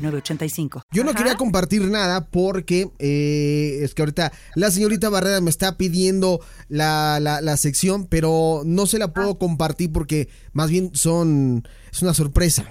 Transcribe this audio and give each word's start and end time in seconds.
yo 0.00 1.04
no 1.04 1.14
quería 1.14 1.34
compartir 1.36 1.82
nada 1.82 2.26
porque 2.26 2.90
eh, 2.98 3.80
es 3.82 3.94
que 3.94 4.02
ahorita 4.02 4.32
la 4.54 4.70
señorita 4.70 5.08
Barrera 5.08 5.40
me 5.40 5.50
está 5.50 5.76
pidiendo 5.76 6.40
la, 6.68 7.20
la, 7.20 7.56
sección, 7.56 8.06
pero 8.06 8.62
no 8.64 8.86
se 8.86 8.98
la 8.98 9.12
puedo 9.12 9.30
ah. 9.30 9.38
compartir 9.38 9.92
porque 9.92 10.28
más 10.52 10.70
bien 10.70 10.90
son 10.94 11.66
es 11.92 12.02
una 12.02 12.14
sorpresa. 12.14 12.64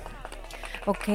Ok, 0.85 1.07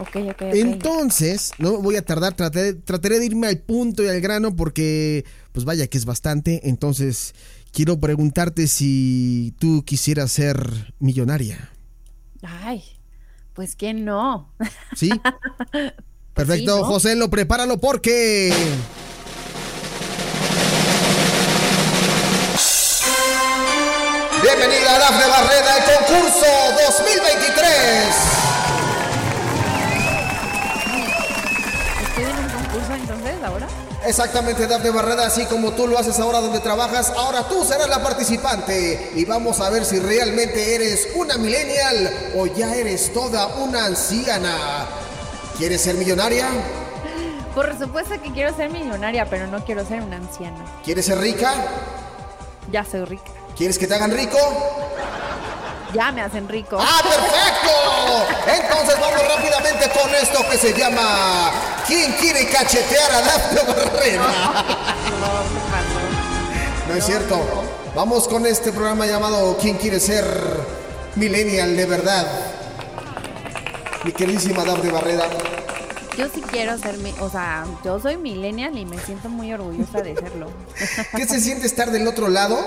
ok, 0.00 0.16
ok. 0.30 0.42
Entonces, 0.52 1.52
no 1.58 1.78
voy 1.78 1.96
a 1.96 2.04
tardar, 2.04 2.34
trataré, 2.34 2.74
trataré 2.74 3.20
de 3.20 3.26
irme 3.26 3.46
al 3.46 3.58
punto 3.58 4.02
y 4.02 4.08
al 4.08 4.20
grano 4.20 4.56
porque, 4.56 5.24
pues 5.52 5.64
vaya 5.64 5.86
que 5.86 5.98
es 5.98 6.04
bastante. 6.04 6.68
Entonces, 6.68 7.34
quiero 7.72 8.00
preguntarte 8.00 8.66
si 8.66 9.54
tú 9.58 9.84
quisieras 9.84 10.32
ser 10.32 10.94
millonaria. 10.98 11.70
Ay, 12.42 12.82
pues 13.54 13.76
quién 13.76 14.04
no. 14.04 14.52
Sí. 14.96 15.10
Perfecto, 16.34 16.84
José, 16.84 17.14
lo 17.14 17.28
prepáralo 17.28 17.78
porque. 17.78 18.52
Bienvenida 24.42 24.96
a 24.96 24.98
Dafne 24.98 25.26
Barreda 25.28 25.74
al 25.74 25.84
concurso 25.84 26.61
Exactamente, 34.04 34.66
Dafne 34.66 34.90
Barreda, 34.90 35.26
así 35.26 35.46
como 35.46 35.72
tú 35.72 35.86
lo 35.86 35.98
haces 35.98 36.18
ahora 36.18 36.40
donde 36.40 36.58
trabajas, 36.58 37.12
ahora 37.16 37.46
tú 37.48 37.64
serás 37.64 37.88
la 37.88 38.02
participante 38.02 39.12
y 39.14 39.24
vamos 39.24 39.60
a 39.60 39.70
ver 39.70 39.84
si 39.84 40.00
realmente 40.00 40.74
eres 40.74 41.08
una 41.14 41.36
millennial 41.38 42.32
o 42.36 42.46
ya 42.46 42.74
eres 42.74 43.12
toda 43.12 43.46
una 43.58 43.86
anciana. 43.86 44.86
¿Quieres 45.56 45.82
ser 45.82 45.94
millonaria? 45.94 46.48
Por 47.54 47.78
supuesto 47.78 48.20
que 48.20 48.32
quiero 48.32 48.54
ser 48.56 48.70
millonaria, 48.70 49.26
pero 49.30 49.46
no 49.46 49.64
quiero 49.64 49.86
ser 49.86 50.02
una 50.02 50.16
anciana. 50.16 50.64
¿Quieres 50.84 51.06
ser 51.06 51.18
rica? 51.18 51.52
Ya 52.70 52.84
soy 52.84 53.04
rica. 53.04 53.30
¿Quieres 53.56 53.78
que 53.78 53.86
te 53.86 53.94
hagan 53.94 54.10
rico? 54.10 54.38
Ya 55.92 56.10
me 56.10 56.22
hacen 56.22 56.48
rico. 56.48 56.78
¡Ah, 56.80 57.00
perfecto! 57.02 57.70
Entonces 58.50 58.98
vamos 58.98 59.20
rápidamente 59.28 59.90
con 59.90 60.14
esto 60.14 60.38
que 60.50 60.56
se 60.56 60.72
llama 60.72 61.50
¿Quién 61.86 62.12
quiere 62.12 62.48
cachetear 62.48 63.12
a 63.12 63.20
Dafne 63.20 63.60
Barrera? 63.62 64.24
No, 66.88 66.94
es 66.94 67.04
cierto. 67.04 67.38
Vamos 67.94 68.26
con 68.26 68.46
este 68.46 68.72
programa 68.72 69.06
llamado 69.06 69.56
¿Quién 69.60 69.76
quiere 69.76 70.00
ser 70.00 70.24
millennial 71.16 71.76
de 71.76 71.86
verdad? 71.86 72.26
Mi 74.04 74.12
queridísima 74.12 74.64
Dafne 74.64 74.90
Barrera. 74.90 75.26
Yo 76.16 76.26
sí 76.28 76.42
quiero 76.42 76.76
ser, 76.78 76.96
o 77.20 77.30
sea, 77.30 77.64
yo 77.84 77.98
soy 77.98 78.16
millennial 78.16 78.76
y 78.76 78.84
me 78.84 78.98
siento 78.98 79.28
muy 79.28 79.52
orgullosa 79.52 80.00
de 80.02 80.14
serlo. 80.14 80.50
¿Qué 81.16 81.26
se 81.26 81.40
siente 81.40 81.66
estar 81.66 81.90
del 81.90 82.06
otro 82.06 82.28
lado? 82.28 82.58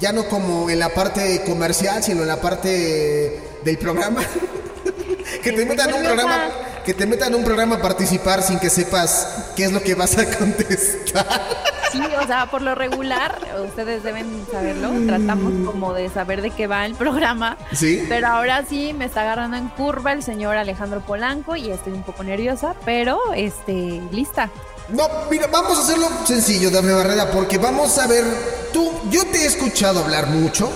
Ya 0.00 0.12
no 0.12 0.26
como 0.28 0.70
en 0.70 0.78
la 0.78 0.90
parte 0.90 1.42
comercial, 1.44 2.02
sino 2.02 2.22
en 2.22 2.28
la 2.28 2.40
parte 2.40 3.40
del 3.64 3.78
programa. 3.78 4.22
que 5.42 5.52
te 5.52 5.64
metan 5.64 5.92
un 5.92 6.02
programa, 6.02 6.48
que 6.84 6.94
te 6.94 7.06
metan 7.06 7.34
un 7.34 7.44
programa 7.44 7.76
a 7.76 7.82
participar 7.82 8.42
sin 8.42 8.58
que 8.58 8.70
sepas 8.70 9.52
qué 9.56 9.64
es 9.64 9.72
lo 9.72 9.82
que 9.82 9.94
vas 9.94 10.18
a 10.18 10.24
contestar. 10.38 11.26
Sí, 11.90 12.02
o 12.22 12.26
sea, 12.26 12.50
por 12.50 12.60
lo 12.60 12.74
regular, 12.74 13.38
ustedes 13.64 14.02
deben 14.02 14.44
saberlo, 14.52 14.90
tratamos 15.06 15.54
como 15.66 15.94
de 15.94 16.10
saber 16.10 16.42
de 16.42 16.50
qué 16.50 16.66
va 16.66 16.84
el 16.84 16.94
programa. 16.94 17.56
Sí. 17.72 18.04
Pero 18.10 18.26
ahora 18.26 18.62
sí 18.68 18.92
me 18.92 19.06
está 19.06 19.22
agarrando 19.22 19.56
en 19.56 19.68
curva 19.68 20.12
el 20.12 20.22
señor 20.22 20.58
Alejandro 20.58 21.00
Polanco 21.00 21.56
y 21.56 21.70
estoy 21.70 21.94
un 21.94 22.02
poco 22.02 22.24
nerviosa, 22.24 22.74
pero 22.84 23.18
este, 23.34 24.02
lista. 24.12 24.50
No, 24.90 25.06
mira, 25.30 25.46
vamos 25.48 25.78
a 25.78 25.82
hacerlo 25.82 26.08
sencillo, 26.26 26.70
Dame 26.70 26.92
Barrera, 26.92 27.30
porque 27.30 27.58
vamos 27.58 27.98
a 27.98 28.06
ver, 28.06 28.24
tú, 28.72 28.90
yo 29.10 29.26
te 29.26 29.42
he 29.42 29.46
escuchado 29.46 30.00
hablar 30.00 30.28
mucho, 30.28 30.70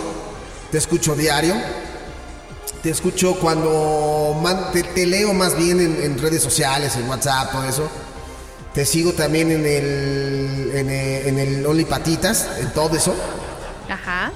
te 0.70 0.76
escucho 0.76 1.14
diario, 1.14 1.54
te 2.82 2.90
escucho 2.90 3.36
cuando 3.36 4.38
te, 4.72 5.06
leo 5.06 5.32
más 5.32 5.56
bien 5.56 5.80
en, 5.80 6.18
redes 6.18 6.42
sociales, 6.42 6.96
en 6.96 7.08
WhatsApp, 7.08 7.52
todo 7.52 7.64
eso. 7.64 7.88
Te 8.74 8.84
sigo 8.84 9.12
también 9.12 9.50
en 9.50 9.66
el, 9.66 10.72
en 10.74 10.90
el, 10.90 11.26
en 11.28 11.38
el 11.38 11.66
Only 11.66 11.84
Patitas, 11.84 12.48
en 12.58 12.72
todo 12.72 12.96
eso. 12.96 13.14
Ajá. 13.88 14.32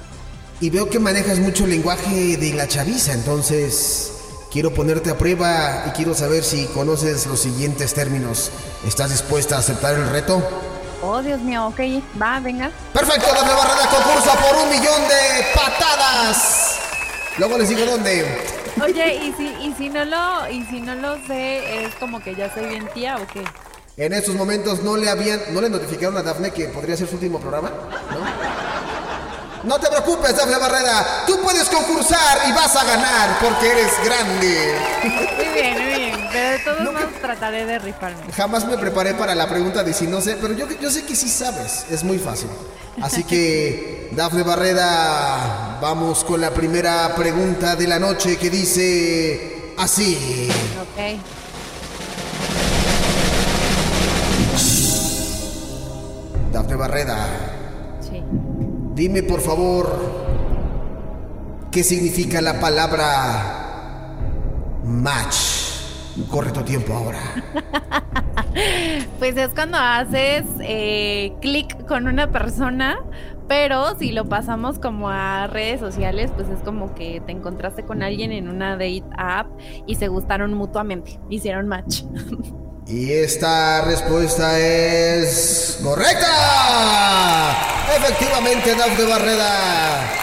Y 0.59 0.71
veo 0.71 0.89
que 0.89 0.99
manejas 0.99 1.37
mucho 1.37 1.65
el 1.65 1.71
lenguaje 1.71 2.37
de 2.37 2.53
la 2.53 2.67
chaviza, 2.67 3.13
entonces 3.13 4.16
Quiero 4.51 4.73
ponerte 4.73 5.09
a 5.09 5.17
prueba 5.17 5.83
y 5.87 5.91
quiero 5.91 6.13
saber 6.13 6.43
si 6.43 6.65
conoces 6.67 7.25
los 7.27 7.39
siguientes 7.41 7.93
términos. 7.93 8.49
¿Estás 8.85 9.11
dispuesta 9.11 9.55
a 9.55 9.59
aceptar 9.59 9.95
el 9.95 10.09
reto? 10.09 10.41
Oh, 11.01 11.21
Dios 11.21 11.41
mío, 11.41 11.67
ok, 11.67 11.79
va, 12.19 12.39
venga. 12.39 12.71
Perfecto, 12.93 13.27
la 13.33 13.41
Barrera 13.41 13.89
concurso 13.89 14.31
por 14.39 14.63
un 14.63 14.69
millón 14.69 15.01
de 15.07 15.45
patadas. 15.53 16.79
Luego 17.37 17.57
les 17.57 17.69
digo 17.69 17.85
dónde. 17.85 18.25
Oye, 18.83 19.15
¿y 19.15 19.33
si, 19.33 19.47
y 19.47 19.75
si 19.77 19.89
no 19.89 20.05
lo, 20.05 20.49
y 20.49 20.63
si 20.65 20.81
no 20.81 20.95
lo 20.95 21.17
sé, 21.27 21.83
es 21.83 21.93
como 21.95 22.19
que 22.21 22.33
ya 22.33 22.51
soy 22.53 22.67
bien 22.67 22.87
tía 22.93 23.17
o 23.17 23.27
qué? 23.27 23.43
En 23.97 24.13
estos 24.13 24.35
momentos 24.35 24.81
no 24.83 24.95
le 24.95 25.09
habían, 25.09 25.39
no 25.51 25.61
le 25.61 25.69
notificaron 25.69 26.15
a 26.17 26.23
Dafne 26.23 26.51
que 26.51 26.65
podría 26.69 26.95
ser 26.95 27.07
su 27.07 27.15
último 27.15 27.39
programa, 27.39 27.69
¿no? 28.11 28.46
No 29.67 29.77
te 29.77 29.89
preocupes, 29.89 30.33
Dafne 30.33 30.57
Barrera. 30.57 31.25
Tú 31.27 31.41
puedes 31.41 31.67
concursar 31.67 32.39
y 32.47 32.53
vas 32.53 32.73
a 32.73 32.85
ganar 32.85 33.37
porque 33.41 33.69
eres 33.69 33.91
grande. 34.01 34.75
Muy 35.03 35.47
bien, 35.53 35.73
muy 35.73 35.93
bien. 35.93 36.29
Pero 36.31 36.49
de 36.51 36.59
todos 36.59 36.81
modos 36.93 37.21
trataré 37.21 37.65
de 37.65 37.77
rifarme. 37.79 38.31
Jamás 38.31 38.65
me 38.65 38.77
preparé 38.77 39.13
para 39.13 39.35
la 39.35 39.49
pregunta 39.49 39.83
de 39.83 39.93
si 39.93 40.07
no 40.07 40.21
sé, 40.21 40.37
pero 40.41 40.53
yo, 40.53 40.67
yo 40.79 40.89
sé 40.89 41.03
que 41.03 41.17
sí 41.17 41.27
sabes. 41.27 41.85
Es 41.89 42.05
muy 42.05 42.17
fácil. 42.17 42.47
Así 43.01 43.25
que, 43.25 44.09
Dafne 44.13 44.43
Barrera, 44.43 45.77
vamos 45.81 46.23
con 46.23 46.39
la 46.39 46.51
primera 46.51 47.13
pregunta 47.13 47.75
de 47.75 47.87
la 47.87 47.99
noche 47.99 48.37
que 48.37 48.49
dice 48.49 49.73
así. 49.77 50.49
Ok. 50.81 51.19
Dafne 56.53 56.75
Barrera. 56.77 57.56
Dime 58.97 59.21
por 59.21 59.41
favor, 59.41 59.87
¿qué 61.71 61.83
significa 61.83 62.41
la 62.41 62.59
palabra 62.59 64.17
match? 64.83 65.35
Corre 66.31 66.51
tu 66.51 66.63
tiempo 66.63 66.93
ahora. 66.93 67.19
pues 69.19 69.37
es 69.37 69.49
cuando 69.49 69.77
haces 69.77 70.45
eh, 70.61 71.31
clic 71.41 71.85
con 71.85 72.07
una 72.07 72.31
persona, 72.31 72.97
pero 73.47 73.95
si 73.99 74.13
lo 74.13 74.25
pasamos 74.25 74.79
como 74.79 75.09
a 75.09 75.45
redes 75.45 75.79
sociales, 75.79 76.31
pues 76.35 76.49
es 76.49 76.63
como 76.63 76.95
que 76.95 77.21
te 77.23 77.33
encontraste 77.33 77.83
con 77.83 78.01
alguien 78.01 78.31
en 78.31 78.49
una 78.49 78.71
date 78.71 79.03
app 79.15 79.45
y 79.85 79.93
se 79.93 80.07
gustaron 80.07 80.55
mutuamente, 80.55 81.19
hicieron 81.29 81.67
match. 81.67 82.01
Y 82.89 83.11
esta 83.11 83.81
respuesta 83.81 84.57
es 84.59 85.77
correcta. 85.83 86.27
Efectivamente, 87.97 88.75
de 88.75 89.05
Barreda. 89.05 90.13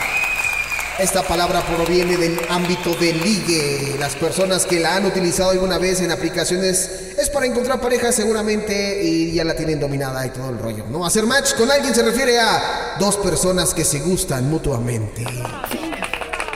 Esta 0.98 1.22
palabra 1.22 1.60
proviene 1.60 2.16
del 2.16 2.40
ámbito 2.48 2.94
del 2.94 3.20
ligue. 3.22 3.96
Las 3.98 4.14
personas 4.14 4.64
que 4.64 4.80
la 4.80 4.96
han 4.96 5.04
utilizado 5.04 5.50
alguna 5.50 5.76
vez 5.76 6.00
en 6.00 6.10
aplicaciones 6.10 7.14
es 7.18 7.28
para 7.28 7.44
encontrar 7.44 7.80
pareja 7.80 8.12
seguramente 8.12 9.02
y 9.02 9.32
ya 9.32 9.44
la 9.44 9.54
tienen 9.54 9.78
dominada 9.78 10.24
y 10.24 10.30
todo 10.30 10.48
el 10.48 10.58
rollo. 10.58 10.86
¿No? 10.88 11.04
Hacer 11.04 11.26
match 11.26 11.54
con 11.56 11.70
alguien 11.70 11.94
se 11.94 12.02
refiere 12.02 12.40
a 12.40 12.96
dos 12.98 13.18
personas 13.18 13.74
que 13.74 13.84
se 13.84 13.98
gustan 13.98 14.48
mutuamente. 14.48 15.26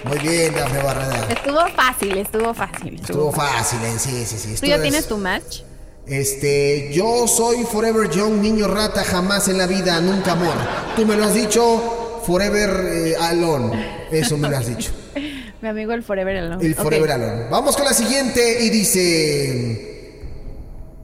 Muy 0.05 0.19
bien, 0.21 0.55
Dafne 0.55 0.83
Barreda. 0.83 1.27
Estuvo 1.29 1.67
fácil, 1.77 2.17
estuvo 2.17 2.55
fácil. 2.55 2.94
Estuvo, 2.94 3.31
fácil, 3.31 3.79
eh, 3.85 3.99
sí, 3.99 4.25
sí, 4.25 4.38
sí. 4.38 4.55
¿Tú 4.59 4.67
ya 4.67 4.81
tienes 4.81 5.06
tu 5.06 5.19
match? 5.19 5.68
Este, 6.09 6.91
yo 6.91 7.29
soy 7.29 7.65
Forever 7.65 8.09
Young, 8.09 8.41
niño 8.41 8.67
rata, 8.67 9.05
jamás 9.05 9.49
en 9.49 9.59
la 9.59 9.67
vida, 9.67 10.01
nunca 10.01 10.33
amor. 10.33 10.55
Tú 10.97 11.05
me 11.05 11.15
lo 11.15 11.25
has 11.25 11.35
dicho, 11.35 12.23
Forever 12.27 12.71
eh, 12.87 13.15
Alone. 13.21 14.07
Eso 14.11 14.39
me 14.39 14.49
lo 14.49 14.57
has 14.57 14.67
dicho. 14.67 14.91
Mi 15.61 15.69
amigo 15.69 15.93
el 15.93 16.03
Forever 16.03 16.37
Alone. 16.39 16.65
El 16.65 16.75
Forever 16.75 17.13
Alone. 17.13 17.49
Vamos 17.51 17.77
con 17.77 17.85
la 17.85 17.93
siguiente 17.93 18.63
y 18.63 18.71
dice... 18.71 20.23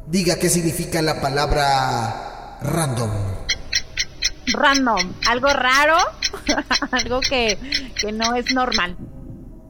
diga 0.07 0.37
qué 0.37 0.49
significa 0.49 1.03
la 1.03 1.21
palabra 1.21 2.59
random. 2.63 3.11
Random, 4.55 5.13
algo 5.29 5.49
raro, 5.49 5.97
algo 6.93 7.21
que, 7.21 7.59
que 8.01 8.11
no 8.11 8.35
es 8.37 8.55
normal. 8.55 8.97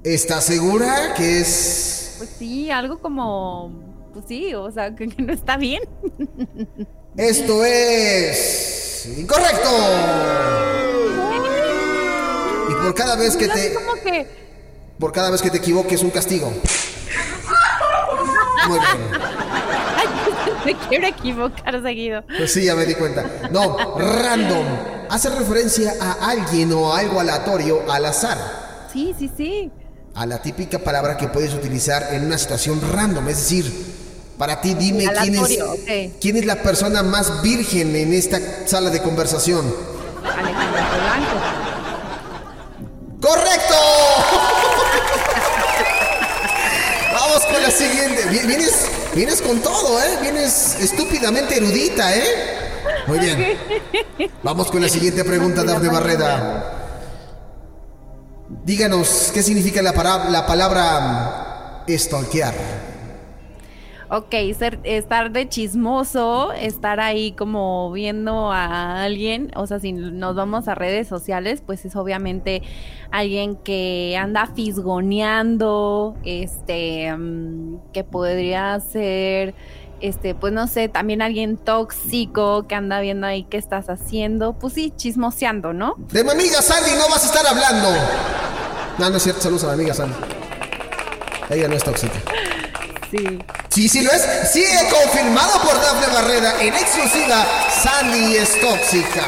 ¿Estás 0.05 0.45
segura 0.45 1.15
que 1.17 1.41
es...? 1.41 2.15
Pues 2.19 2.31
sí, 2.39 2.71
algo 2.71 3.01
como... 3.01 3.84
Pues 4.15 4.27
sí, 4.29 4.55
o 4.55 4.71
sea, 4.71 4.95
que, 4.95 5.09
que 5.09 5.23
no 5.23 5.33
está 5.33 5.57
bien. 5.57 5.83
Esto 7.17 7.65
es... 7.65 9.07
Incorrecto. 9.19 9.69
Y 12.71 12.75
por 12.75 12.95
cada 12.95 13.17
vez 13.17 13.37
que 13.37 13.47
No 13.49 13.55
te... 13.55 13.75
cómo 13.75 13.95
que... 13.95 14.27
Por 14.99 15.13
cada 15.13 15.31
vez 15.31 15.43
que 15.43 15.51
te 15.51 15.59
equivoques, 15.59 16.03
un 16.03 16.11
castigo. 16.11 16.53
Muy 18.69 18.79
bien. 18.79 19.21
Me 20.65 20.75
quiero 20.89 21.07
equivocar 21.09 21.83
seguido. 21.83 22.25
Pues 22.27 22.53
sí, 22.53 22.65
ya 22.65 22.75
me 22.75 22.87
di 22.87 22.95
cuenta. 22.95 23.49
No, 23.51 23.99
random. 23.99 24.65
Hace 25.11 25.29
referencia 25.29 25.93
a 26.01 26.31
alguien 26.31 26.73
o 26.73 26.95
a 26.95 27.01
algo 27.01 27.21
aleatorio 27.21 27.83
al 27.91 28.07
azar. 28.07 28.39
Sí, 28.91 29.15
sí, 29.19 29.31
sí. 29.37 29.71
A 30.15 30.25
la 30.25 30.41
típica 30.41 30.79
palabra 30.79 31.19
que 31.19 31.29
puedes 31.29 31.53
utilizar 31.53 32.15
en 32.15 32.25
una 32.25 32.39
situación 32.39 32.81
random. 32.93 33.29
Es 33.29 33.37
decir, 33.37 33.94
para 34.39 34.61
ti 34.61 34.75
dime 34.75 35.07
quién 35.21 35.35
es, 35.37 35.59
quién 36.21 36.37
es 36.37 36.45
la 36.45 36.63
persona 36.63 37.03
más 37.03 37.41
virgen 37.43 37.95
en 37.97 38.13
esta 38.13 38.39
sala 38.67 38.91
de 38.91 39.01
conversación. 39.01 39.75
Alejandro 40.25 40.83
Blanco. 40.83 41.41
¡Correcto! 43.21 43.75
Vamos 47.13 47.45
con 47.47 47.63
la 47.63 47.71
siguiente. 47.71 48.25
Vi- 48.31 48.47
Vienes, 48.47 48.87
vienes 49.15 49.41
con 49.41 49.61
todo, 49.61 50.01
¿eh? 50.03 50.19
Vienes 50.21 50.77
estúpidamente 50.81 51.57
erudita, 51.57 52.15
¿eh? 52.15 52.25
Muy 53.07 53.19
bien. 53.19 53.59
Vamos 54.43 54.71
con 54.71 54.83
la 54.83 54.89
siguiente 54.89 55.25
pregunta, 55.25 55.63
Dafne 55.65 55.89
Barreda. 55.89 56.71
Díganos, 58.65 59.31
¿qué 59.33 59.43
significa 59.43 59.83
la, 59.83 59.93
para- 59.93 60.29
la 60.31 60.47
palabra 60.47 61.85
mm, 61.87 61.93
stalkear? 61.99 62.55
Ok, 64.11 64.35
ser- 64.57 64.79
estar 64.85 65.31
de 65.33 65.49
chismoso, 65.49 66.53
estar 66.53 67.01
ahí 67.01 67.33
como 67.33 67.91
viendo 67.91 68.53
a 68.53 69.03
alguien, 69.03 69.51
o 69.57 69.67
sea, 69.67 69.79
si 69.81 69.93
nos 69.93 70.35
vamos 70.37 70.69
a 70.69 70.75
redes 70.75 71.09
sociales, 71.09 71.63
pues 71.65 71.85
es 71.87 71.97
obviamente 71.97 72.63
alguien 73.11 73.57
que 73.57 74.17
anda 74.21 74.47
fisgoneando, 74.55 76.17
este, 76.25 77.17
mm, 77.17 77.79
que 77.93 78.05
podría 78.05 78.79
ser, 78.81 79.55
este, 80.01 80.35
pues 80.35 80.53
no 80.53 80.67
sé, 80.67 80.89
también 80.89 81.23
alguien 81.23 81.57
tóxico 81.57 82.67
que 82.69 82.75
anda 82.75 83.01
viendo 83.01 83.27
ahí 83.27 83.45
qué 83.45 83.57
estás 83.57 83.89
haciendo, 83.89 84.53
pues 84.53 84.75
sí, 84.75 84.93
chismoseando, 84.95 85.73
¿no? 85.73 85.95
De 86.13 86.23
mi 86.25 86.31
amiga 86.31 86.61
Sandy 86.61 86.91
no 86.99 87.09
vas 87.11 87.25
a 87.25 87.27
estar 87.35 87.47
hablando. 87.47 87.89
No, 88.99 89.11
no 89.11 89.17
es 89.17 89.23
cierto, 89.23 89.41
saludos 89.41 89.65
a 89.65 89.69
mi 89.69 89.73
amiga 89.75 89.95
Sandy. 89.95 90.15
Ella 91.51 91.69
no 91.69 91.75
es 91.75 91.85
tóxica. 91.85 92.21
Sí. 93.11 93.39
Sí, 93.75 93.89
sí 93.89 94.03
lo 94.03 94.13
es. 94.13 94.23
Sí, 94.53 94.63
he 94.63 94.89
confirmado 94.89 95.61
por 95.63 95.75
Dafne 95.75 96.15
Barrera 96.15 96.63
en 96.63 96.73
exclusiva. 96.75 97.45
Sandy 97.83 98.37
es 98.37 98.61
tóxica. 98.61 99.27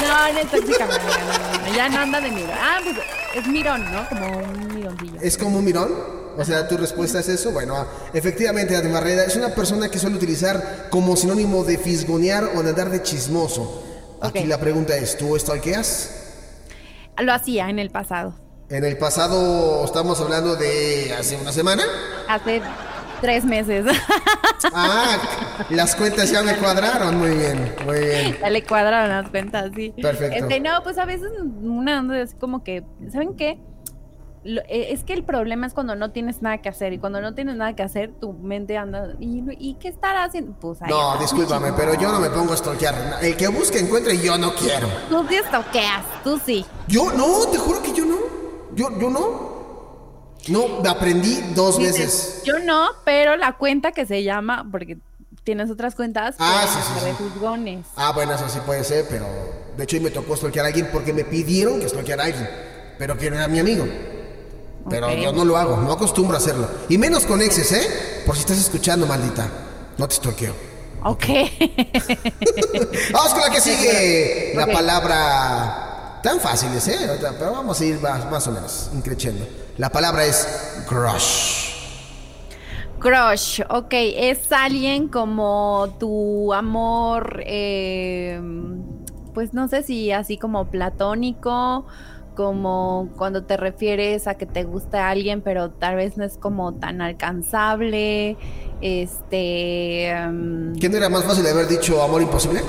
No, 0.00 0.32
no 0.32 0.38
es 0.38 0.48
tóxica, 0.48 0.86
no, 0.86 0.92
no, 0.92 0.98
no, 0.98 1.68
no, 1.68 1.74
ya 1.74 1.88
no 1.88 1.98
anda 1.98 2.20
de 2.20 2.30
mirón. 2.30 2.56
Ah, 2.56 2.78
pues 2.84 2.96
es 3.34 3.46
mirón, 3.48 3.90
¿no? 3.90 4.08
Como 4.08 4.38
un 4.38 4.72
mironcillo. 4.72 5.20
¿Es 5.20 5.36
como 5.36 5.58
un 5.58 5.64
mirón? 5.64 5.92
O 6.38 6.44
sea, 6.44 6.68
¿tu 6.68 6.76
respuesta 6.76 7.18
es 7.18 7.28
eso? 7.28 7.50
Bueno, 7.50 7.84
efectivamente, 8.14 8.72
Dafne 8.72 8.92
Barrera 8.92 9.24
es 9.24 9.34
una 9.34 9.48
persona 9.48 9.88
que 9.88 9.98
suele 9.98 10.14
utilizar 10.14 10.86
como 10.88 11.16
sinónimo 11.16 11.64
de 11.64 11.76
fisgonear 11.76 12.44
o 12.54 12.62
de 12.62 12.70
andar 12.70 12.90
de 12.90 13.02
chismoso. 13.02 13.82
Aquí 14.20 14.44
la 14.44 14.60
pregunta 14.60 14.96
es, 14.96 15.18
¿tú 15.18 15.36
stalkeas? 15.36 16.10
Lo 17.18 17.32
hacía 17.32 17.68
en 17.68 17.80
el 17.80 17.90
pasado. 17.90 18.32
En 18.68 18.84
el 18.84 18.96
pasado, 18.96 19.84
estamos 19.84 20.20
hablando 20.20 20.54
de 20.54 21.12
hace 21.18 21.34
una 21.34 21.50
semana. 21.50 21.82
Hace 22.28 22.62
tres 23.20 23.44
meses. 23.44 23.84
Ah, 24.72 25.18
las 25.70 25.94
cuentas 25.94 26.30
ya 26.30 26.42
me 26.42 26.56
cuadraron. 26.56 27.18
Muy 27.18 27.30
bien, 27.30 27.74
muy 27.84 27.98
bien. 28.00 28.38
ya 28.40 28.50
le 28.50 28.64
cuadraron 28.64 29.10
las 29.10 29.28
cuentas, 29.28 29.70
sí. 29.74 29.92
Perfecto. 30.00 30.36
Este, 30.36 30.60
no, 30.60 30.82
pues 30.82 30.98
a 30.98 31.04
veces 31.04 31.30
una 31.62 32.00
onda 32.00 32.18
es 32.20 32.34
como 32.34 32.64
que, 32.64 32.82
¿saben 33.12 33.36
qué? 33.36 33.58
Eh, 34.44 34.88
es 34.92 35.02
que 35.02 35.12
el 35.12 35.24
problema 35.24 35.66
es 35.66 35.74
cuando 35.74 35.96
no 35.96 36.12
tienes 36.12 36.40
nada 36.40 36.58
que 36.58 36.68
hacer 36.68 36.92
y 36.92 36.98
cuando 36.98 37.20
no 37.20 37.34
tienes 37.34 37.56
nada 37.56 37.74
que 37.74 37.82
hacer 37.82 38.12
tu 38.12 38.32
mente 38.32 38.76
anda 38.76 39.14
y, 39.18 39.42
y 39.58 39.74
qué 39.74 39.88
estará 39.88 40.22
haciendo 40.22 40.52
pues 40.52 40.80
ahí 40.82 40.88
No, 40.88 41.16
discúlpame, 41.18 41.72
pero 41.72 41.94
yo 41.94 42.12
no 42.12 42.20
me 42.20 42.30
pongo 42.30 42.52
a 42.52 42.56
stalkear. 42.56 43.18
El 43.22 43.36
que 43.36 43.48
busque 43.48 43.80
encuentre 43.80 44.14
y 44.14 44.22
yo 44.22 44.38
no 44.38 44.54
quiero. 44.54 44.86
tú 45.08 45.26
sí 45.28 45.36
toqueas 45.50 46.04
tú 46.22 46.40
sí 46.44 46.64
Yo 46.86 47.12
no, 47.12 47.46
te 47.50 47.58
juro 47.58 47.82
que 47.82 47.92
yo 47.92 48.04
no. 48.04 48.16
Yo, 48.74 48.96
yo 49.00 49.10
no. 49.10 49.55
No, 50.48 50.82
aprendí 50.88 51.40
dos 51.54 51.78
Dices, 51.78 51.92
veces. 51.98 52.42
yo 52.44 52.58
no 52.60 52.88
pero 53.04 53.36
la 53.36 53.52
cuenta 53.54 53.92
que 53.92 54.06
se 54.06 54.22
llama 54.22 54.66
porque 54.70 54.98
tienes 55.44 55.70
otras 55.70 55.94
cuentas 55.94 56.34
Ah, 56.38 56.62
que 56.64 56.68
sí, 56.68 57.00
sí, 57.00 57.04
de 57.06 57.12
juzgones. 57.14 57.86
Ah, 57.96 58.12
bueno, 58.12 58.32
eso 58.34 58.48
sí 58.48 58.58
puede 58.66 58.82
ser, 58.84 59.06
pero 59.08 59.26
de 59.76 59.84
hecho 59.84 59.96
hoy 59.96 60.02
me 60.02 60.10
tocó 60.10 60.36
stalkear 60.36 60.64
a 60.66 60.68
alguien 60.68 60.88
porque 60.92 61.12
me 61.12 61.24
pidieron 61.24 61.80
que 61.80 61.88
stalkeara 61.88 62.22
a 62.24 62.26
alguien, 62.26 62.48
pero 62.98 63.16
que 63.16 63.30
no 63.30 63.36
era 63.36 63.48
mi 63.48 63.58
amigo. 63.58 63.86
Pero 64.88 65.08
Ok. 65.08 65.14
yo 65.16 65.32
no 65.32 65.44
lo 65.44 65.56
hago, 65.56 65.76
no 65.78 65.92
acostumbro 65.92 66.36
a 66.36 66.38
hacerlo. 66.38 66.68
Y 66.88 66.96
menos 66.98 67.26
con 67.26 67.42
exes, 67.42 67.72
¿eh? 67.72 68.22
Por 68.24 68.34
si 68.36 68.42
estás 68.42 68.58
escuchando, 68.58 69.06
maldita. 69.06 69.48
No 69.98 70.06
te 70.06 70.14
stalkeo. 70.14 70.54
Ok. 71.02 71.24
Vamos 73.12 73.32
con 73.34 73.40
la 73.42 73.50
que 73.50 73.60
sigue. 73.60 74.52
La 74.56 74.66
palabra. 74.66 75.85
Tan 76.26 76.40
fáciles, 76.40 76.88
¿eh? 76.88 77.18
Pero 77.38 77.52
vamos 77.52 77.80
a 77.80 77.84
ir 77.84 78.00
más, 78.00 78.28
más 78.28 78.48
o 78.48 78.50
menos, 78.50 78.90
increciendo. 78.92 79.46
La 79.78 79.90
palabra 79.90 80.24
es 80.24 80.82
crush. 80.88 81.70
Crush, 82.98 83.60
ok, 83.70 83.92
es 83.92 84.50
alguien 84.50 85.06
como 85.06 85.94
tu 86.00 86.52
amor, 86.52 87.44
eh, 87.46 88.40
pues 89.34 89.54
no 89.54 89.68
sé 89.68 89.84
si 89.84 90.10
así 90.10 90.36
como 90.36 90.64
platónico, 90.64 91.86
como 92.34 93.08
cuando 93.16 93.44
te 93.44 93.56
refieres 93.56 94.26
a 94.26 94.34
que 94.34 94.46
te 94.46 94.64
gusta 94.64 95.08
alguien, 95.08 95.42
pero 95.42 95.70
tal 95.70 95.94
vez 95.94 96.16
no 96.16 96.24
es 96.24 96.38
como 96.38 96.74
tan 96.74 97.02
alcanzable, 97.02 98.36
este, 98.80 100.12
¿Quién 100.80 100.92
era 100.92 101.08
más 101.08 101.22
fácil 101.22 101.44
de 101.44 101.50
haber 101.50 101.68
dicho 101.68 102.02
amor 102.02 102.20
imposible? 102.20 102.62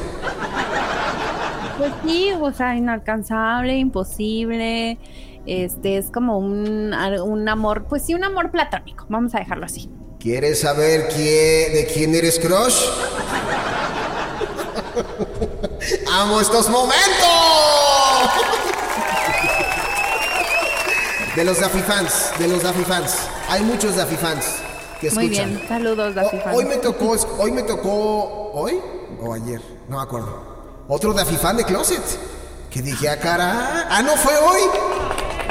Pues 1.78 1.92
sí, 2.06 2.32
o 2.40 2.52
sea, 2.54 2.76
inalcanzable, 2.76 3.78
imposible, 3.78 4.98
este, 5.46 5.98
es 5.98 6.10
como 6.12 6.38
un, 6.40 6.94
un 6.94 7.50
amor, 7.50 7.86
pues 7.88 8.04
sí, 8.04 8.14
un 8.14 8.24
amor 8.24 8.52
platónico, 8.52 9.06
vamos 9.10 9.34
a 9.36 9.40
dejarlo 9.40 9.66
así. 9.66 9.90
¿Quieres 10.20 10.62
saber 10.62 11.08
quién, 11.10 11.74
de 11.74 11.90
quién 11.94 12.16
eres 12.16 12.40
crush? 12.40 12.76
¡Amo 16.12 16.42
estos 16.42 16.70
momentos! 16.70 16.98
De 21.36 21.44
los 21.46 21.60
Daffy 21.60 21.80
fans, 21.82 22.32
de 22.40 22.48
los 22.48 22.64
Daffy 22.64 22.84
fans. 22.84 23.16
Hay 23.48 23.62
muchos 23.62 23.96
Daffy 23.96 24.16
fans 24.16 24.56
que 25.00 25.08
escuchan. 25.10 25.28
Muy 25.52 25.58
bien, 25.60 25.68
saludos, 25.68 26.16
Daffy 26.16 26.38
O- 26.38 26.42
Fan. 26.42 26.56
hoy 26.56 26.66
me 26.66 26.78
tocó, 26.78 27.16
hoy 27.38 27.52
me 27.52 27.62
tocó, 27.62 28.52
¿hoy 28.54 28.80
o 29.22 29.34
ayer? 29.34 29.62
No 29.88 29.98
me 29.98 30.04
acuerdo. 30.04 30.47
Otro 30.88 31.14
Daffy 31.14 31.36
fan 31.36 31.58
de 31.58 31.64
Closet. 31.66 32.02
Que 32.70 32.82
dije, 32.82 33.10
ah, 33.10 33.18
cara, 33.20 33.88
ah, 33.90 34.02
no 34.02 34.16
fue 34.16 34.34
hoy. 34.38 34.62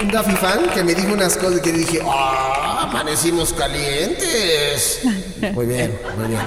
Un 0.03 0.09
Daffy 0.11 0.37
fan 0.37 0.69
que 0.75 0.85
me 0.85 0.95
dijo 0.95 1.13
unas 1.13 1.37
cosas 1.37 1.61
que 1.61 1.73
dije, 1.73 2.01
ah, 2.05 2.83
amanecimos 2.83 3.53
calientes. 3.53 5.01
Muy 5.55 5.67
bien, 5.67 5.99
muy 6.19 6.29
bien. 6.29 6.41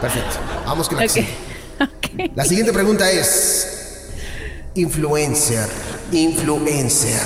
Perfecto. 0.00 0.36
Vamos 0.66 0.88
con 0.88 0.98
la 0.98 1.02
que 1.06 1.08
Ok. 1.08 1.14
sigue. 1.14 2.30
La 2.34 2.44
siguiente 2.44 2.72
pregunta 2.72 3.10
es, 3.10 4.08
influencer, 4.74 5.68
influencer. 6.12 7.20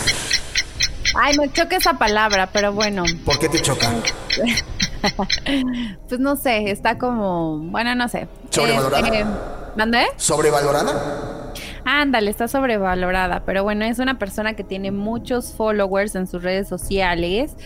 Ay, 1.16 1.36
me 1.38 1.50
choca 1.52 1.76
esa 1.76 1.94
palabra, 1.94 2.48
pero 2.52 2.72
bueno, 2.72 3.02
¿Por 3.24 3.38
qué 3.38 3.48
te 3.48 3.60
choca? 3.60 3.90
pues 6.08 6.20
no 6.20 6.36
sé, 6.36 6.70
está 6.70 6.98
como, 6.98 7.58
bueno, 7.58 7.94
no 7.94 8.08
sé. 8.08 8.28
¿Sobrevalorada? 8.50 9.06
Este, 9.08 9.24
¿Mandé? 9.76 10.04
¿Sobrevalorada? 10.16 11.52
Ándale, 11.84 12.30
está 12.30 12.48
sobrevalorada, 12.48 13.44
pero 13.44 13.62
bueno, 13.62 13.84
es 13.84 13.98
una 13.98 14.18
persona 14.18 14.54
que 14.54 14.64
tiene 14.64 14.90
muchos 14.90 15.52
followers 15.52 16.14
en 16.14 16.26
sus 16.26 16.42
redes 16.42 16.66
sociales 16.66 17.56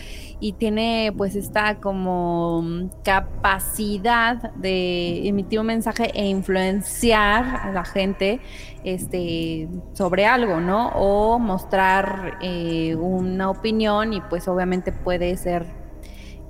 y 0.41 0.53
tiene 0.53 1.13
pues 1.15 1.35
esta 1.35 1.79
como 1.79 2.61
mm, 2.61 2.89
capacidad 3.03 4.51
de 4.55 5.27
emitir 5.27 5.61
un 5.61 5.67
mensaje 5.67 6.11
e 6.13 6.25
influenciar 6.27 7.45
a 7.45 7.71
la 7.71 7.85
gente 7.85 8.41
este 8.83 9.69
sobre 9.93 10.25
algo, 10.25 10.59
¿no? 10.59 10.89
O 10.89 11.39
mostrar 11.39 12.39
eh, 12.41 12.95
una 12.95 13.49
opinión 13.49 14.13
y 14.13 14.21
pues 14.21 14.47
obviamente 14.49 14.91
puede 14.91 15.37
ser 15.37 15.65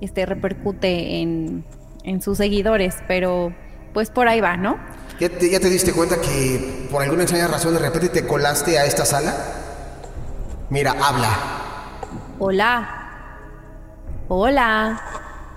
este 0.01 0.25
repercute 0.25 1.21
en 1.21 1.65
en 2.03 2.21
sus 2.21 2.37
seguidores, 2.37 2.97
pero 3.07 3.53
pues 3.93 4.09
por 4.09 4.27
ahí 4.27 4.41
va, 4.41 4.57
¿no? 4.57 4.77
¿Ya 5.19 5.27
te, 5.27 5.49
¿Ya 5.49 5.59
te 5.59 5.69
diste 5.69 5.91
cuenta 5.91 6.21
que 6.21 6.87
por 6.89 7.03
alguna 7.03 7.23
extraña 7.23 7.47
razón 7.47 7.73
de 7.73 7.79
repente 7.79 8.07
te 8.07 8.25
colaste 8.25 8.79
a 8.79 8.85
esta 8.85 9.03
sala? 9.03 9.35
Mira, 10.69 10.91
habla. 10.91 11.29
Hola. 12.39 13.09
Hola. 14.29 15.01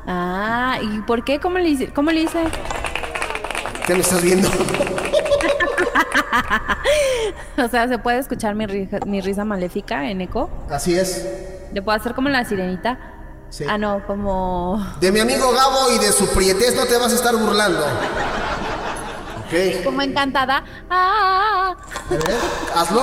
Ah, 0.05 0.79
¿y 0.83 0.99
por 1.03 1.23
qué? 1.23 1.39
¿Cómo 1.39 1.59
le 1.59 1.69
hice? 1.69 1.93
¿Cómo 1.93 2.11
le 2.11 2.23
hice? 2.23 2.43
¿Qué 3.87 3.95
me 3.95 4.01
estás 4.01 4.21
viendo? 4.21 4.49
o 7.59 7.69
sea, 7.69 7.87
¿se 7.87 7.99
puede 7.99 8.19
escuchar 8.19 8.57
mi, 8.57 8.67
mi 9.07 9.21
risa 9.21 9.45
maléfica 9.45 10.11
en 10.11 10.23
eco? 10.23 10.51
Así 10.71 10.99
es. 10.99 11.25
¿Le 11.73 11.83
puedo 11.83 11.97
hacer 11.97 12.15
como 12.15 12.31
la 12.31 12.45
sirenita? 12.45 12.99
Sí. 13.49 13.65
Ah, 13.69 13.79
no, 13.79 14.05
como... 14.09 14.85
De 15.01 15.13
mi 15.13 15.21
amigo 15.21 15.53
Gabo 15.53 15.93
y 15.95 15.99
de 15.99 16.11
su 16.11 16.27
prietez 16.31 16.75
no 16.75 16.87
te 16.87 16.97
vas 16.97 17.13
a 17.13 17.15
estar 17.15 17.37
burlando. 17.37 17.85
Como 19.85 20.03
encantada. 20.03 20.65
¡Ah! 20.91 21.77
A 22.09 22.09
ver, 22.11 22.39
hazlo. 22.75 23.03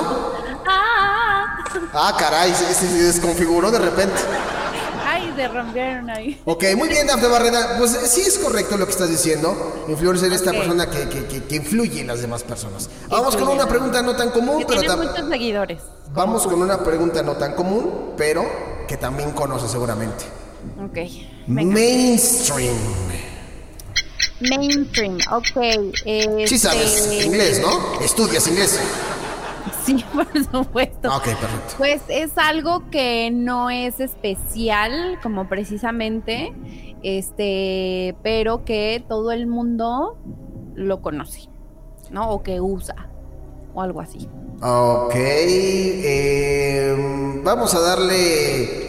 ¡Ah! 0.66 1.56
Ah, 1.92 2.16
caray, 2.18 2.52
se, 2.54 2.86
desconfiguró 2.86 3.70
de 3.70 3.78
repente. 3.78 4.14
¡Ay, 5.06 5.32
se 5.36 5.48
rompieron 5.48 6.10
ahí! 6.10 6.40
Ok, 6.44 6.64
muy 6.76 6.88
bien, 6.88 7.06
Dafne 7.06 7.28
Barrera. 7.28 7.76
Pues 7.78 7.94
eh, 7.94 8.06
sí 8.06 8.22
es 8.22 8.38
correcto 8.38 8.76
lo 8.76 8.86
que 8.86 8.92
estás 8.92 9.08
diciendo. 9.08 9.84
Influencer 9.88 10.32
es 10.32 10.40
esta 10.40 10.50
Ok. 10.50 10.56
persona 10.58 10.88
que, 10.90 11.08
que- 11.08 11.26
que- 11.26 11.44
que 11.44 11.56
influye 11.56 12.00
en 12.00 12.06
las 12.08 12.20
demás 12.20 12.42
personas. 12.42 12.88
Vamos 13.08 13.36
con 13.36 13.48
una 13.48 13.66
pregunta 13.66 14.02
no 14.02 14.14
tan 14.16 14.30
común, 14.30 14.58
Que 14.60 14.66
pero 14.66 14.80
tiene 14.80 14.96
muchos 14.96 15.28
seguidores. 15.28 15.80
vamos 16.12 16.46
con 16.46 16.60
una 16.62 16.78
pregunta 16.82 17.22
no 17.22 17.32
tan 17.34 17.54
común, 17.54 18.14
pero 18.16 18.44
que 18.88 18.96
también 18.96 19.30
conoces 19.32 19.70
seguramente. 19.70 20.24
Ok. 20.84 20.98
Venga. 21.46 21.72
Mainstream. 21.74 22.76
Mainstream, 24.40 25.18
ok. 25.30 26.46
Sí 26.46 26.58
sabes 26.58 26.96
este- 27.06 27.24
inglés, 27.26 27.60
¿no? 27.60 28.00
Estudias 28.00 28.46
inglés. 28.48 28.80
Sí, 29.84 30.04
por 30.12 30.26
supuesto. 30.64 31.08
Ah, 31.10 31.16
Ok, 31.18 31.24
perfecto. 31.24 31.74
Pues 31.78 32.00
es 32.08 32.30
algo 32.36 32.88
que 32.90 33.30
no 33.32 33.70
es 33.70 34.00
especial, 34.00 35.18
como 35.22 35.48
precisamente, 35.48 36.52
este, 37.02 38.14
pero 38.22 38.64
que 38.64 39.04
todo 39.08 39.30
el 39.32 39.46
mundo 39.46 40.16
lo 40.74 41.00
conoce, 41.02 41.48
¿no? 42.10 42.30
O 42.30 42.42
que 42.42 42.60
usa, 42.60 42.94
o 43.74 43.82
algo 43.82 44.00
así. 44.00 44.28
Ok, 44.62 45.12
eh, 45.14 46.94
vamos 47.42 47.74
a 47.74 47.80
darle... 47.80 48.88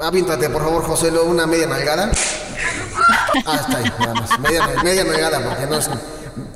Aviéntate, 0.00 0.48
por 0.50 0.62
favor, 0.62 0.82
José, 0.82 1.10
lo- 1.10 1.24
una 1.24 1.46
media 1.46 1.66
nalgada. 1.66 2.10
Ah, 3.46 3.60
está 3.60 3.78
ahí, 3.78 3.92
nada 3.98 4.14
más. 4.14 4.38
Media, 4.40 5.04
media 5.04 5.40
porque 5.48 5.66
no 5.66 5.78
es... 5.78 5.90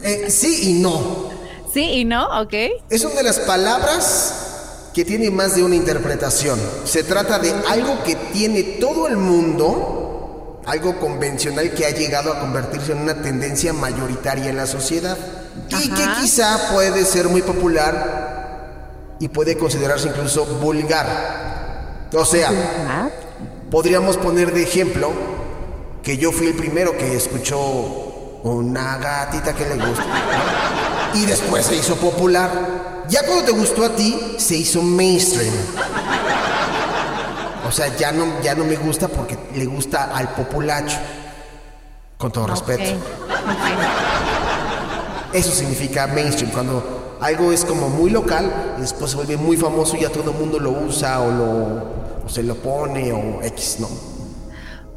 Eh, 0.03 0.31
sí 0.31 0.71
y 0.71 0.73
no. 0.75 1.29
Sí 1.73 1.83
y 1.83 2.05
no, 2.05 2.41
ok. 2.41 2.55
Es 2.91 3.05
una 3.05 3.17
de 3.17 3.23
las 3.23 3.39
palabras 3.41 4.91
que 4.95 5.05
tiene 5.05 5.31
más 5.31 5.55
de 5.55 5.63
una 5.63 5.77
interpretación. 5.77 6.59
Se 6.85 7.05
trata 7.05 7.39
de 7.39 7.55
algo 7.69 8.03
que 8.03 8.17
tiene 8.17 8.63
todo 8.81 9.07
el 9.07 9.17
mundo, 9.17 10.61
algo 10.67 10.99
convencional 10.99 11.73
que 11.73 11.87
ha 11.87 11.91
llegado 11.91 12.33
a 12.33 12.41
convertirse 12.41 12.93
en 12.93 12.99
una 12.99 13.23
tendencia 13.23 13.73
mayoritaria 13.73 14.49
en 14.51 14.57
la 14.57 14.67
sociedad 14.67 15.17
y 15.69 15.89
que 15.91 16.05
quizá 16.21 16.71
puede 16.73 17.05
ser 17.05 17.29
muy 17.29 17.43
popular 17.43 19.17
y 19.21 19.29
puede 19.29 19.57
considerarse 19.57 20.09
incluso 20.09 20.47
vulgar. 20.47 22.09
O 22.13 22.25
sea, 22.25 22.51
Ah, 22.89 23.11
podríamos 23.71 24.17
poner 24.17 24.53
de 24.53 24.63
ejemplo 24.63 25.11
que 26.09 26.17
yo 26.17 26.33
fui 26.33 26.47
el 26.47 26.55
primero 26.55 26.97
que 26.97 27.17
escuchó 27.17 27.61
una 28.43 28.97
gatita 28.97 29.55
que 29.55 29.67
le 29.67 29.75
gusta. 29.75 30.07
¿no? 30.07 31.21
Y 31.21 31.27
después 31.27 31.67
se 31.67 31.77
hizo 31.77 31.97
popular. 31.97 33.05
Ya 33.11 33.27
cuando 33.27 33.45
te 33.45 33.53
gustó 33.53 33.85
a 33.85 33.95
ti, 33.95 34.19
se 34.39 34.57
hizo 34.57 34.81
mainstream. 34.81 35.53
O 37.69 37.71
sea, 37.71 37.95
ya 37.95 38.11
no, 38.11 38.41
ya 38.43 38.55
no 38.55 38.65
me 38.65 38.77
gusta 38.77 39.09
porque 39.09 39.37
le 39.55 39.67
gusta 39.67 40.05
al 40.17 40.31
populacho. 40.31 40.97
Con 42.17 42.33
todo 42.33 42.47
respeto. 42.47 42.99
Eso 45.35 45.53
significa 45.53 46.07
mainstream, 46.07 46.53
cuando 46.53 47.19
algo 47.21 47.53
es 47.53 47.67
como 47.67 47.91
muy 47.91 48.09
local 48.09 48.77
y 48.79 48.81
después 48.81 49.11
se 49.11 49.17
vuelve 49.19 49.37
muy 49.37 49.59
famoso 49.59 49.95
y 49.95 50.01
ya 50.01 50.09
todo 50.09 50.31
el 50.31 50.39
mundo 50.39 50.59
lo 50.59 50.71
usa 50.71 51.21
o, 51.21 51.31
lo, 51.31 52.25
o 52.25 52.29
se 52.29 52.43
lo 52.45 52.55
pone 52.55 53.13
o 53.13 53.43
X, 53.43 53.77
¿no? 53.81 54.18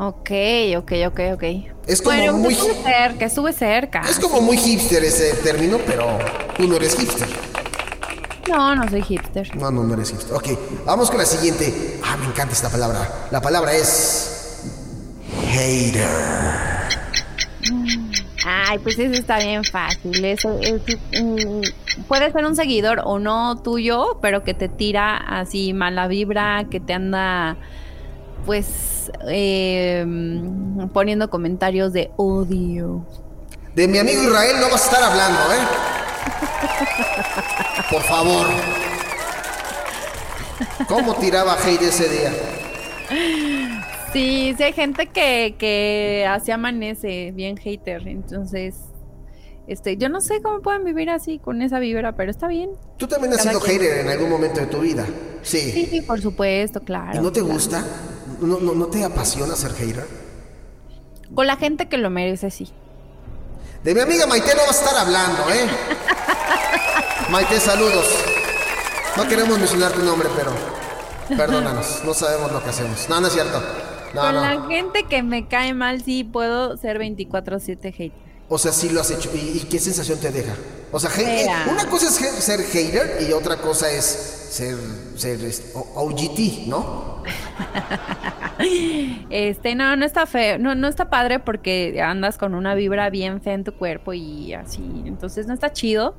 Ok, 0.03 0.31
ok, 0.77 0.91
ok, 1.09 1.19
ok. 1.35 1.43
Es 1.85 2.01
como 2.01 2.17
bueno, 2.17 2.33
muy- 2.33 2.53
estuve 2.55 2.73
cerca, 2.83 3.25
estuve 3.25 3.53
cerca. 3.53 4.01
Es 4.09 4.19
como 4.19 4.41
muy 4.41 4.57
hipster 4.57 5.03
ese 5.03 5.35
término, 5.43 5.77
pero 5.85 6.17
tú 6.57 6.67
no 6.67 6.77
eres 6.77 6.95
hipster. 6.97 7.27
No, 8.49 8.75
no 8.75 8.89
soy 8.89 9.03
hipster. 9.03 9.55
No, 9.55 9.69
no, 9.69 9.83
no 9.83 9.93
eres 9.93 10.09
hipster. 10.09 10.33
Ok, 10.35 10.47
vamos 10.87 11.11
con 11.11 11.19
la 11.19 11.25
siguiente. 11.25 11.99
Ah, 12.03 12.17
me 12.17 12.25
encanta 12.25 12.51
esta 12.55 12.69
palabra. 12.69 13.27
La 13.29 13.41
palabra 13.41 13.73
es... 13.73 14.63
Hater. 15.51 16.07
Ay, 18.43 18.79
pues 18.79 18.97
eso 18.97 19.13
está 19.13 19.37
bien 19.37 19.63
fácil. 19.63 20.25
Eso 20.25 20.57
es, 20.61 20.81
mm, 21.21 21.61
puede 22.07 22.31
ser 22.31 22.43
un 22.45 22.55
seguidor 22.55 23.01
o 23.05 23.19
no 23.19 23.61
tuyo, 23.61 24.17
pero 24.19 24.43
que 24.43 24.55
te 24.55 24.67
tira 24.67 25.15
así 25.15 25.73
mala 25.73 26.07
vibra, 26.07 26.65
que 26.71 26.79
te 26.79 26.93
anda, 26.93 27.57
pues, 28.45 29.11
eh, 29.27 30.05
poniendo 30.93 31.29
comentarios 31.29 31.93
de 31.93 32.11
odio. 32.17 33.05
De 33.75 33.87
mi 33.87 33.97
amigo 33.97 34.21
Israel 34.23 34.57
no 34.59 34.69
vas 34.69 34.81
a 34.83 34.85
estar 34.85 35.03
hablando, 35.03 35.39
¿eh? 35.53 35.67
Por 37.89 38.01
favor. 38.03 38.47
¿Cómo 40.87 41.15
tiraba 41.15 41.53
hate 41.55 41.81
ese 41.83 42.09
día? 42.09 42.31
Sí, 44.13 44.53
sí 44.57 44.63
hay 44.63 44.73
gente 44.73 45.07
que, 45.07 45.55
que 45.57 46.25
así 46.29 46.51
amanece, 46.51 47.31
bien 47.33 47.55
hater. 47.57 48.07
Entonces, 48.07 48.75
este, 49.67 49.95
yo 49.97 50.09
no 50.09 50.19
sé 50.21 50.41
cómo 50.41 50.61
pueden 50.61 50.83
vivir 50.83 51.09
así 51.09 51.39
con 51.39 51.61
esa 51.61 51.79
vibra, 51.79 52.13
pero 52.15 52.29
está 52.29 52.47
bien. 52.47 52.71
Tú 52.97 53.07
también 53.07 53.31
has 53.33 53.39
Cada 53.39 53.51
sido 53.51 53.61
quien. 53.61 53.79
hater 53.79 53.99
en 53.99 54.09
algún 54.09 54.29
momento 54.29 54.59
de 54.59 54.65
tu 54.67 54.79
vida. 54.79 55.05
Sí, 55.43 55.59
Sí. 55.59 55.85
sí, 55.89 56.01
por 56.01 56.21
supuesto, 56.21 56.81
claro. 56.81 57.19
¿Y 57.19 57.23
no 57.23 57.31
te 57.31 57.39
claro. 57.39 57.53
gusta? 57.53 57.83
¿No, 58.41 58.59
no, 58.59 58.73
no 58.73 58.87
te 58.87 59.03
apasiona 59.03 59.55
ser 59.55 59.73
hater? 59.73 60.07
Con 61.33 61.47
la 61.47 61.55
gente 61.55 61.87
que 61.87 61.97
lo 61.97 62.09
merece, 62.09 62.49
sí. 62.51 62.69
De 63.83 63.93
mi 63.95 64.01
amiga 64.01 64.27
Maite 64.27 64.53
no 64.55 64.61
vas 64.67 64.81
a 64.81 64.83
estar 64.85 64.97
hablando, 65.05 65.49
¿eh? 65.49 65.69
Maite, 67.29 67.59
saludos. 67.59 68.05
No 69.15 69.27
queremos 69.27 69.57
mencionar 69.57 69.91
tu 69.91 70.03
nombre, 70.03 70.29
pero 70.35 70.51
perdónanos, 71.37 72.01
no 72.03 72.13
sabemos 72.13 72.51
lo 72.51 72.63
que 72.63 72.69
hacemos. 72.69 73.07
No, 73.09 73.21
no 73.21 73.27
es 73.27 73.33
cierto. 73.33 73.61
No, 74.13 74.21
Con 74.21 74.35
no. 74.35 74.41
la 74.41 74.61
gente 74.67 75.03
que 75.03 75.23
me 75.23 75.47
cae 75.47 75.73
mal, 75.73 76.03
sí 76.03 76.23
puedo 76.23 76.75
ser 76.77 76.99
24-7 76.99 77.93
hater. 77.93 78.30
O 78.53 78.57
sea, 78.57 78.73
sí 78.73 78.89
lo 78.89 78.99
has 78.99 79.09
hecho. 79.11 79.29
¿Y, 79.33 79.59
y 79.59 79.67
qué 79.69 79.79
sensación 79.79 80.19
te 80.19 80.29
deja? 80.29 80.53
O 80.91 80.99
sea, 80.99 81.09
hate- 81.09 81.41
Mira. 81.43 81.67
una 81.71 81.85
cosa 81.89 82.07
es 82.07 82.15
ser 82.43 82.59
hater 82.63 83.25
y 83.27 83.31
otra 83.31 83.55
cosa 83.55 83.89
es 83.89 84.03
ser, 84.03 84.75
ser 85.15 85.39
OGT, 85.95 86.67
¿no? 86.67 87.23
Este, 89.29 89.73
no, 89.73 89.95
no 89.95 90.05
está 90.05 90.25
feo, 90.27 90.59
no, 90.59 90.75
no 90.75 90.87
está 90.87 91.09
padre 91.09 91.39
porque 91.39 91.99
andas 92.01 92.37
con 92.37 92.53
una 92.53 92.75
vibra 92.75 93.09
bien 93.09 93.41
fea 93.41 93.53
en 93.53 93.63
tu 93.63 93.73
cuerpo 93.73 94.13
y 94.13 94.53
así, 94.53 94.83
entonces 95.05 95.47
no 95.47 95.53
está 95.53 95.71
chido. 95.73 96.15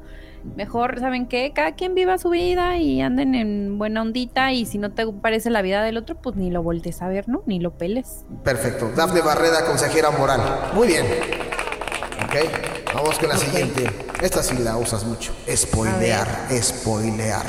Mejor, 0.56 0.98
¿saben 0.98 1.26
qué? 1.28 1.52
Cada 1.54 1.76
quien 1.76 1.94
viva 1.94 2.18
su 2.18 2.30
vida 2.30 2.76
y 2.78 3.00
anden 3.00 3.36
en 3.36 3.78
buena 3.78 4.02
ondita 4.02 4.52
y 4.52 4.66
si 4.66 4.78
no 4.78 4.90
te 4.90 5.06
parece 5.06 5.50
la 5.50 5.62
vida 5.62 5.84
del 5.84 5.96
otro, 5.96 6.16
pues 6.16 6.34
ni 6.34 6.50
lo 6.50 6.64
voltees 6.64 7.00
a 7.00 7.06
ver, 7.06 7.28
¿no? 7.28 7.44
Ni 7.46 7.60
lo 7.60 7.70
peles. 7.78 8.24
Perfecto. 8.42 8.90
Dafne 8.96 9.20
Barreda, 9.20 9.64
consejera 9.64 10.10
moral. 10.10 10.40
Muy 10.74 10.88
bien. 10.88 11.04
Ok. 12.24 12.94
Vamos 12.94 13.18
con 13.18 13.28
la 13.28 13.36
siguiente. 13.36 13.90
Esta 14.20 14.42
sí 14.42 14.56
la 14.58 14.76
usas 14.76 15.04
mucho. 15.04 15.32
Spoilear, 15.54 16.26
spoilear. 16.62 17.44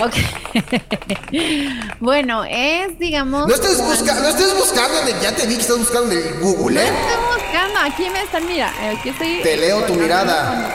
Ok. 0.00 0.14
bueno, 2.00 2.44
es, 2.44 2.98
digamos... 2.98 3.46
No 3.46 3.54
estés, 3.54 3.78
busca- 3.80 4.14
no 4.20 4.28
estés 4.28 4.56
buscando 4.56 5.00
en 5.02 5.08
el, 5.14 5.20
ya 5.22 5.32
te 5.34 5.46
vi 5.46 5.54
que 5.56 5.60
estás 5.60 5.78
buscando 5.78 6.12
en 6.12 6.18
el 6.18 6.40
Google, 6.40 6.74
No 6.74 6.80
¿eh? 6.80 6.84
estoy 6.86 7.42
buscando, 7.44 7.78
aquí 7.80 8.10
me 8.10 8.22
están, 8.22 8.46
mira, 8.46 8.72
aquí 8.90 9.10
estoy... 9.10 9.40
Te 9.42 9.56
leo 9.56 9.82
tu 9.84 9.94
mirada. 9.94 10.74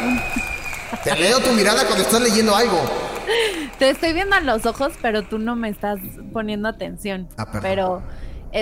Te 1.03 1.15
leo 1.15 1.39
tu 1.41 1.51
mirada 1.51 1.83
cuando 1.85 2.03
estás 2.03 2.21
leyendo 2.21 2.55
algo. 2.55 2.79
Te 3.79 3.89
estoy 3.89 4.13
viendo 4.13 4.35
a 4.35 4.39
los 4.39 4.65
ojos, 4.65 4.93
pero 5.01 5.23
tú 5.23 5.39
no 5.39 5.55
me 5.55 5.69
estás 5.69 5.99
poniendo 6.31 6.69
atención. 6.69 7.27
Ah, 7.37 7.45
perdón. 7.45 7.61
Pero 7.63 8.01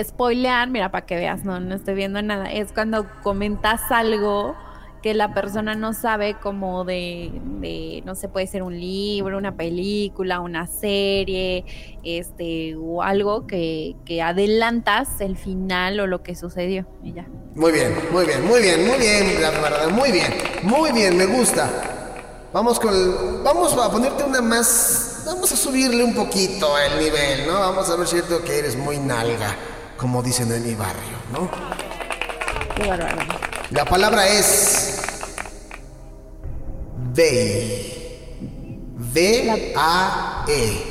spoilear, 0.02 0.68
mira, 0.68 0.90
para 0.90 1.06
que 1.06 1.16
veas, 1.16 1.44
no, 1.44 1.60
no 1.60 1.74
estoy 1.74 1.94
viendo 1.94 2.20
nada. 2.22 2.50
Es 2.50 2.72
cuando 2.72 3.06
comentas 3.22 3.80
algo 3.90 4.56
que 5.02 5.14
la 5.14 5.32
persona 5.32 5.76
no 5.76 5.92
sabe 5.92 6.34
como 6.34 6.84
de, 6.84 7.30
de, 7.60 8.02
no 8.04 8.16
sé, 8.16 8.28
puede 8.28 8.48
ser 8.48 8.64
un 8.64 8.76
libro, 8.76 9.38
una 9.38 9.54
película, 9.56 10.40
una 10.40 10.66
serie, 10.66 11.64
este, 12.02 12.74
o 12.74 13.02
algo 13.02 13.46
que, 13.46 13.94
que 14.04 14.20
adelantas 14.20 15.20
el 15.20 15.36
final 15.36 16.00
o 16.00 16.08
lo 16.08 16.24
que 16.24 16.34
sucedió 16.34 16.86
ya. 17.04 17.26
Muy 17.54 17.70
bien, 17.70 17.94
muy 18.10 18.26
bien, 18.26 18.44
muy 18.44 18.60
bien, 18.60 18.84
muy 18.84 18.98
bien, 18.98 19.40
la 19.40 19.50
verdad, 19.50 19.88
muy 19.90 20.10
bien, 20.10 20.34
muy 20.64 20.90
bien, 20.90 21.16
me 21.16 21.26
gusta. 21.26 21.70
Vamos 22.52 22.80
con, 22.80 23.44
vamos 23.44 23.74
a 23.74 23.90
ponerte 23.90 24.24
una 24.24 24.40
más, 24.40 25.22
vamos 25.26 25.52
a 25.52 25.56
subirle 25.56 26.02
un 26.02 26.14
poquito 26.14 26.76
el 26.78 26.98
nivel, 26.98 27.46
¿no? 27.46 27.60
Vamos 27.60 27.88
a 27.90 27.96
ver 27.96 28.08
cierto 28.08 28.42
que 28.42 28.58
eres 28.58 28.76
muy 28.76 28.98
nalga, 28.98 29.54
como 29.96 30.22
dicen 30.22 30.52
en 30.52 30.66
mi 30.66 30.74
barrio, 30.74 31.16
¿no? 31.32 31.48
Qué 32.74 32.88
bárbaro. 32.88 33.16
La 33.70 33.84
palabra 33.84 34.26
es 34.28 35.02
ve. 37.14 37.92
V-A-E. 39.14 40.82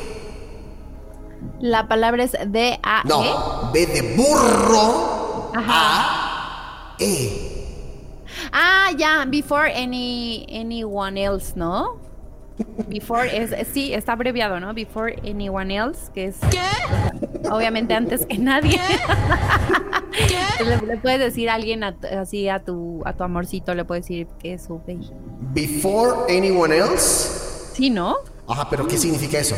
La 1.60 1.88
palabra 1.88 2.24
es 2.24 2.32
D-A-E. 2.32 3.08
No, 3.08 3.72
B 3.72 3.86
de 3.86 4.16
burro. 4.16 5.52
Ajá. 5.56 6.96
A-E. 6.98 7.52
Ah, 8.52 8.92
ya, 8.98 9.26
before 9.26 9.72
any 9.72 10.46
anyone 10.50 11.18
else, 11.18 11.54
¿no? 11.56 12.00
Before 12.88 13.26
es, 13.26 13.54
sí, 13.68 13.94
está 13.94 14.14
abreviado, 14.14 14.60
¿no? 14.60 14.74
Before 14.74 15.14
anyone 15.24 15.76
else, 15.76 16.10
que 16.14 16.26
es 16.26 16.38
¿Qué? 16.50 17.25
Obviamente 17.52 17.94
antes 17.94 18.26
que 18.26 18.38
nadie. 18.38 18.80
¿Qué? 20.12 20.64
Le, 20.64 20.78
le, 20.78 20.98
puedes 20.98 21.20
decir 21.20 21.50
a 21.50 21.56
alguien 21.56 21.84
a, 21.84 21.96
así 22.20 22.48
a 22.48 22.60
tu 22.64 23.02
a 23.06 23.14
tu 23.14 23.24
amorcito, 23.24 23.76
le 23.76 23.84
puedes 23.84 24.06
decir 24.06 24.28
que 24.40 24.54
es 24.54 24.64
su 24.64 24.80
baby. 24.80 25.12
Before 25.54 26.34
anyone 26.34 26.76
else. 26.76 27.30
Sí, 27.74 27.90
¿no? 27.90 28.16
Ajá, 28.48 28.70
pero 28.70 28.88
¿qué 28.88 28.98
significa 28.98 29.38
eso? 29.40 29.56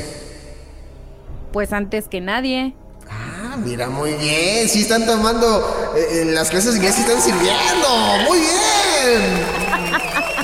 Pues 1.51 1.73
antes 1.73 2.07
que 2.07 2.21
nadie. 2.21 2.73
Ah, 3.09 3.55
mira, 3.57 3.89
muy 3.89 4.13
bien. 4.13 4.67
Sí 4.67 4.81
están 4.81 5.05
tomando 5.05 5.93
eh, 5.95 6.21
en 6.21 6.33
las 6.33 6.49
clases 6.49 6.71
de 6.71 6.77
inglés, 6.77 6.95
sí 6.95 7.01
están 7.01 7.21
sirviendo. 7.21 7.87
Muy 8.27 8.39
bien. 8.39 9.67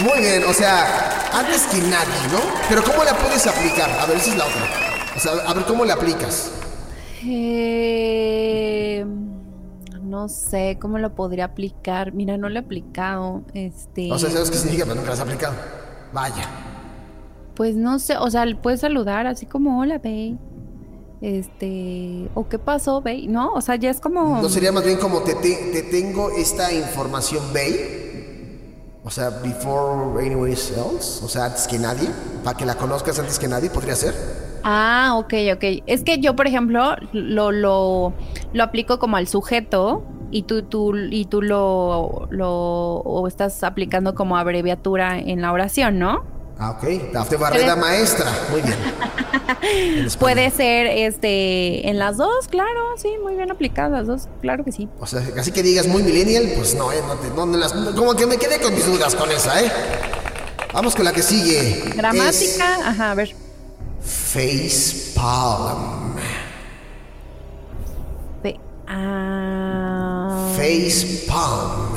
Muy 0.04 0.20
bien, 0.20 0.44
o 0.46 0.54
sea, 0.54 1.30
antes 1.34 1.64
que 1.64 1.78
nadie, 1.78 2.28
¿no? 2.32 2.40
Pero 2.70 2.84
¿cómo 2.84 3.04
la 3.04 3.18
puedes 3.18 3.46
aplicar? 3.48 3.90
A 4.00 4.06
ver, 4.06 4.18
esa 4.18 4.32
es 4.32 4.38
la 4.38 4.46
otra. 4.46 4.70
O 5.16 5.20
sea, 5.20 5.32
a 5.48 5.54
ver, 5.54 5.66
¿cómo 5.66 5.86
la 5.86 5.94
aplicas? 5.94 6.52
Eh, 7.25 9.06
no 10.01 10.30
sé, 10.30 10.77
¿cómo 10.80 11.00
lo 11.00 11.15
podría 11.15 11.46
aplicar? 11.46 12.13
Mira, 12.13 12.38
no 12.38 12.50
lo 12.50 12.56
he 12.56 12.60
aplicado. 12.60 13.44
Este. 13.53 14.12
O 14.12 14.20
sea, 14.20 14.30
¿sabes 14.30 14.51
qué 14.51 14.58
significa? 14.58 14.86
Pero 14.86 14.96
nunca 14.96 15.08
lo 15.08 15.13
has 15.13 15.20
aplicado. 15.20 15.56
Vaya. 16.12 16.50
Pues 17.56 17.75
no 17.75 18.00
sé, 18.00 18.18
o 18.18 18.30
sea, 18.30 18.46
puedes 18.62 18.82
saludar 18.82 19.27
así 19.27 19.46
como, 19.46 19.80
hola, 19.80 19.98
babe 20.00 20.38
este, 21.24 22.30
o 22.34 22.50
qué 22.50 22.60
pasó, 22.60 23.01
Bey, 23.01 23.27
¿no? 23.27 23.53
O 23.53 23.62
sea, 23.62 23.77
ya 23.77 23.89
es 23.89 24.01
como... 24.01 24.42
¿No 24.42 24.50
sería 24.50 24.74
más 24.74 24.84
bien 24.84 24.98
como 24.98 25.22
te, 25.22 25.36
te, 25.36 25.56
te 25.72 25.84
tengo 25.84 26.30
esta 26.32 26.74
información, 26.74 27.42
Bey? 27.53 29.00
O 29.06 29.10
sea, 29.10 29.30
before 29.30 30.22
anyone 30.22 30.51
else, 30.51 31.24
o 31.24 31.30
sea, 31.30 31.46
antes 31.46 31.65
que 31.65 31.80
nadie, 31.80 32.10
para 32.44 32.58
que 32.58 32.65
la 32.65 32.75
conozcas 32.75 33.20
antes 33.20 33.39
que 33.39 33.48
nadie, 33.48 33.70
¿podría 33.70 33.96
ser? 33.96 34.13
Ah, 34.63 35.15
ok, 35.17 35.34
ok. 35.55 35.84
Es 35.86 36.03
que 36.03 36.20
yo, 36.20 36.36
por 36.36 36.48
ejemplo, 36.48 36.96
lo, 37.12 37.51
lo, 37.51 38.13
lo 38.53 38.63
aplico 38.63 39.00
como 39.00 39.17
al 39.17 39.27
sujeto 39.27 40.03
y 40.32 40.43
tú, 40.43 40.63
tú, 40.63 40.96
y 40.96 41.25
tú 41.25 41.41
lo, 41.41 42.27
lo 42.32 43.27
estás 43.27 43.63
aplicando 43.63 44.15
como 44.15 44.38
abreviatura 44.38 45.20
en 45.20 45.41
la 45.41 45.51
oración, 45.51 46.00
¿no? 46.00 46.24
Ah, 46.60 46.72
ok. 46.72 47.12
Dafne 47.12 47.38
Barrera, 47.38 47.75
maestra. 47.75 48.32
Muy 48.51 48.62
bien. 48.62 48.77
Puede 50.20 50.50
ser 50.51 50.88
este 50.88 51.89
en 51.89 52.00
las 52.00 52.17
dos, 52.17 52.48
claro, 52.48 52.96
sí, 52.98 53.10
muy 53.22 53.36
bien 53.36 53.51
aplicadas 53.51 53.91
las 53.91 54.08
dos, 54.08 54.29
claro 54.41 54.63
que 54.63 54.72
sí. 54.72 54.88
O 55.00 55.08
sea, 55.08 55.22
así 55.38 55.51
que 55.51 55.63
digas 55.63 55.88
muy 55.88 56.03
millennial, 56.03 56.51
pues 56.55 56.75
no, 56.75 56.91
eh, 56.91 57.01
no, 57.08 57.15
te, 57.15 57.29
no, 57.29 57.46
no 57.46 57.58
las, 57.58 57.74
como 57.74 58.15
que 58.15 58.25
me 58.27 58.38
quedé 58.38 58.60
con 58.62 58.74
mis 58.74 58.86
dudas 58.86 59.15
con 59.15 59.29
esa, 59.32 59.62
¿eh? 59.62 59.72
Vamos 60.74 60.96
con 60.96 61.05
la 61.05 61.12
que 61.12 61.22
sigue. 61.22 61.83
Gramática, 61.96 62.31
es 62.31 62.61
ajá, 62.61 63.11
a 63.11 63.16
ver. 63.16 63.43
Face 64.33 65.13
palm. 65.13 66.17
Fe, 68.41 68.57
ah... 68.87 70.50
Face 70.57 71.27
palm. 71.27 71.93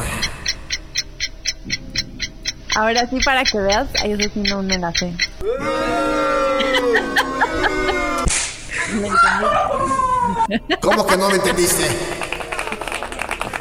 Ahora 2.75 3.09
sí, 3.09 3.19
para 3.25 3.43
que 3.43 3.59
veas, 3.59 3.89
eso 4.05 4.31
sí 4.35 4.41
no 4.41 4.63
me 4.63 4.77
la 4.77 4.93
sé. 4.93 5.15
¿Cómo 10.83 11.07
que 11.07 11.17
no 11.17 11.31
me 11.31 11.37
entendiste? 11.37 11.89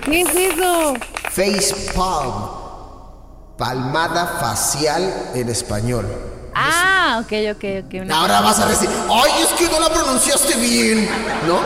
¿Qué 0.04 0.20
es 0.20 0.36
eso? 0.36 0.96
Face 1.32 1.94
palm. 1.96 2.50
Palmada 3.58 4.28
facial 4.42 5.32
en 5.34 5.48
español. 5.48 6.35
Ah, 6.56 7.22
ok, 7.22 7.34
ok, 7.52 7.64
ok. 7.86 8.12
Ahora 8.12 8.42
vas 8.42 8.60
a 8.60 8.68
decir, 8.68 8.90
ay, 9.10 9.44
es 9.44 9.50
que 9.60 9.70
no 9.70 9.80
la 9.80 9.90
pronunciaste 9.90 10.56
bien, 10.56 11.08
¿no? 11.48 11.60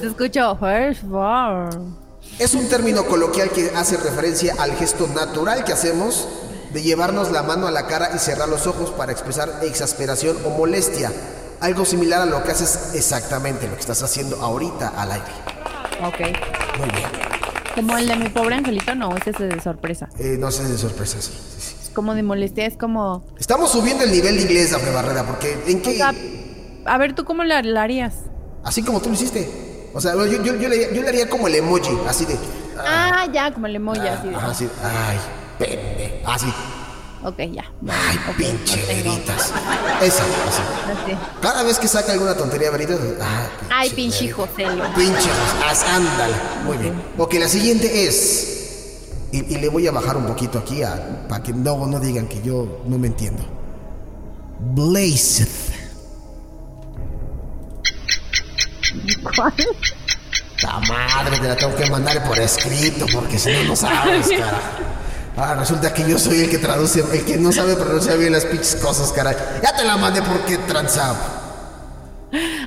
Se 0.00 0.06
escuchó 0.06 0.56
first 0.56 1.02
palm. 1.04 1.96
Es 2.38 2.54
un 2.54 2.68
término 2.68 3.04
coloquial 3.04 3.50
que 3.50 3.70
hace 3.76 3.96
referencia 3.98 4.54
al 4.58 4.72
gesto 4.76 5.06
natural 5.06 5.64
que 5.64 5.72
hacemos 5.72 6.26
de 6.72 6.82
llevarnos 6.82 7.30
la 7.30 7.42
mano 7.42 7.66
a 7.66 7.70
la 7.70 7.86
cara 7.86 8.10
y 8.14 8.18
cerrar 8.18 8.48
los 8.48 8.66
ojos 8.66 8.90
para 8.90 9.12
expresar 9.12 9.60
exasperación 9.62 10.36
o 10.44 10.50
molestia. 10.50 11.12
Algo 11.60 11.84
similar 11.84 12.22
a 12.22 12.26
lo 12.26 12.42
que 12.42 12.50
haces 12.52 12.94
exactamente, 12.94 13.68
lo 13.68 13.74
que 13.74 13.80
estás 13.80 14.02
haciendo 14.02 14.40
ahorita 14.42 14.94
al 14.96 15.12
aire. 15.12 15.26
Ok. 16.02 16.20
Muy 16.78 16.88
bien. 16.90 17.08
Como 17.74 17.96
el 17.96 18.08
de 18.08 18.16
mi 18.16 18.28
pobre 18.28 18.56
angelito, 18.56 18.94
no, 18.94 19.14
ese 19.16 19.30
es 19.30 19.38
de 19.38 19.60
sorpresa. 19.60 20.08
Eh, 20.18 20.36
no, 20.38 20.48
ese 20.48 20.62
es 20.64 20.70
de 20.70 20.78
sorpresa, 20.78 21.20
sí. 21.20 21.30
sí, 21.58 21.60
sí. 21.60 21.81
Como 21.94 22.14
de 22.14 22.22
molestia, 22.22 22.66
es 22.66 22.76
como... 22.76 23.24
Estamos 23.38 23.70
subiendo 23.70 24.04
el 24.04 24.10
nivel 24.10 24.36
de 24.36 24.42
inglés, 24.42 24.70
Dafne 24.70 24.90
Barrera, 24.90 25.24
porque 25.24 25.58
¿en 25.66 25.82
qué...? 25.82 25.90
O 25.90 25.94
sea, 25.94 26.14
a 26.84 26.98
ver, 26.98 27.14
¿tú 27.14 27.24
cómo 27.24 27.44
lo 27.44 27.54
harías? 27.54 28.14
Así 28.64 28.82
como 28.82 29.00
tú 29.00 29.08
lo 29.08 29.14
hiciste. 29.14 29.90
O 29.94 30.00
sea, 30.00 30.14
yo, 30.14 30.24
yo, 30.24 30.56
yo, 30.56 30.68
le, 30.68 30.94
yo, 30.94 31.02
le, 31.02 31.08
haría 31.08 31.28
como 31.28 31.48
el 31.48 31.54
emoji, 31.54 31.96
así 32.08 32.24
de. 32.24 32.36
Ah, 32.78 33.26
ya, 33.32 33.52
como 33.52 33.66
el 33.66 33.76
emoji, 33.76 34.00
ah, 34.00 34.18
así 34.18 34.28
de. 34.28 34.36
Así, 34.36 34.68
ay, 34.82 35.18
pende. 35.58 36.22
Así. 36.24 36.46
Ok, 37.24 37.36
ya. 37.52 37.70
Ay, 37.88 38.18
okay, 38.32 38.52
pinche 38.52 38.80
no 38.80 38.86
veritas. 38.86 39.52
Esa, 40.02 40.24
así. 40.24 40.62
así. 41.04 41.16
Cada 41.40 41.62
vez 41.62 41.78
que 41.78 41.86
saca 41.88 42.12
alguna 42.12 42.34
tontería 42.34 42.70
veritas. 42.70 42.98
Ah, 43.20 43.48
ay, 43.70 43.90
pinche 43.90 44.30
José. 44.30 44.66
Pinche. 44.96 45.30
Ándale. 45.88 46.34
Muy 46.64 46.78
bien. 46.78 47.00
Ok, 47.18 47.34
la 47.34 47.48
siguiente 47.48 48.06
es. 48.06 48.61
Y, 49.32 49.54
y, 49.54 49.58
le 49.58 49.68
voy 49.68 49.86
a 49.86 49.92
bajar 49.92 50.16
un 50.16 50.26
poquito 50.26 50.58
aquí 50.58 50.82
a, 50.82 51.26
para 51.26 51.42
que 51.42 51.52
no, 51.54 51.86
no 51.86 51.98
digan 51.98 52.26
que 52.28 52.42
yo 52.42 52.82
no 52.86 52.98
me 52.98 53.06
entiendo. 53.06 53.42
Blazeth. 54.60 55.72
¿Cuál? 59.34 59.54
La 60.62 60.78
madre 60.80 61.38
te 61.38 61.48
la 61.48 61.56
tengo 61.56 61.74
que 61.74 61.90
mandar 61.90 62.22
por 62.24 62.38
escrito 62.38 63.06
porque 63.12 63.38
si 63.38 63.50
no, 63.52 63.64
no 63.64 63.76
sabes, 63.76 64.28
cara. 64.28 64.60
Ah, 65.36 65.54
resulta 65.58 65.92
que 65.92 66.08
yo 66.08 66.18
soy 66.18 66.40
el 66.40 66.50
que 66.50 66.58
traduce, 66.58 67.00
el 67.00 67.24
que 67.24 67.36
no 67.38 67.52
sabe 67.52 67.74
pronunciar 67.74 68.18
bien 68.18 68.32
las 68.32 68.44
pinches 68.44 68.76
cosas, 68.76 69.12
caray. 69.12 69.34
Ya 69.62 69.74
te 69.74 69.82
la 69.82 69.96
mandé 69.96 70.22
porque 70.22 70.58
transaba. 70.58 71.16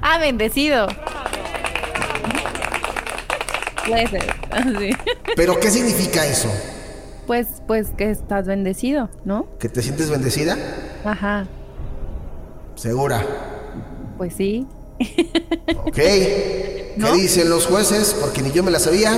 Ah, 0.01 0.17
bendecido. 0.17 0.88
Así. 4.52 4.89
¿Pero 5.36 5.60
qué 5.60 5.69
significa 5.69 6.26
eso? 6.26 6.50
Pues, 7.28 7.48
pues 7.67 7.88
que 7.98 8.10
estás 8.10 8.45
bendecido, 8.45 9.10
¿no? 9.26 9.48
¿Que 9.60 9.69
te 9.69 9.82
sientes 9.82 10.10
bendecida? 10.10 10.58
Ajá. 11.04 11.48
¿Segura? 12.76 13.24
Pues 14.17 14.34
sí. 14.36 14.67
Ok. 15.86 15.98
¿No? 16.98 17.12
¿Qué 17.12 17.21
dicen 17.21 17.50
los 17.50 17.65
jueces? 17.65 18.15
Porque 18.21 18.41
ni 18.41 18.52
yo 18.52 18.63
me 18.63 18.71
la 18.71 18.80
sabía. 18.80 19.12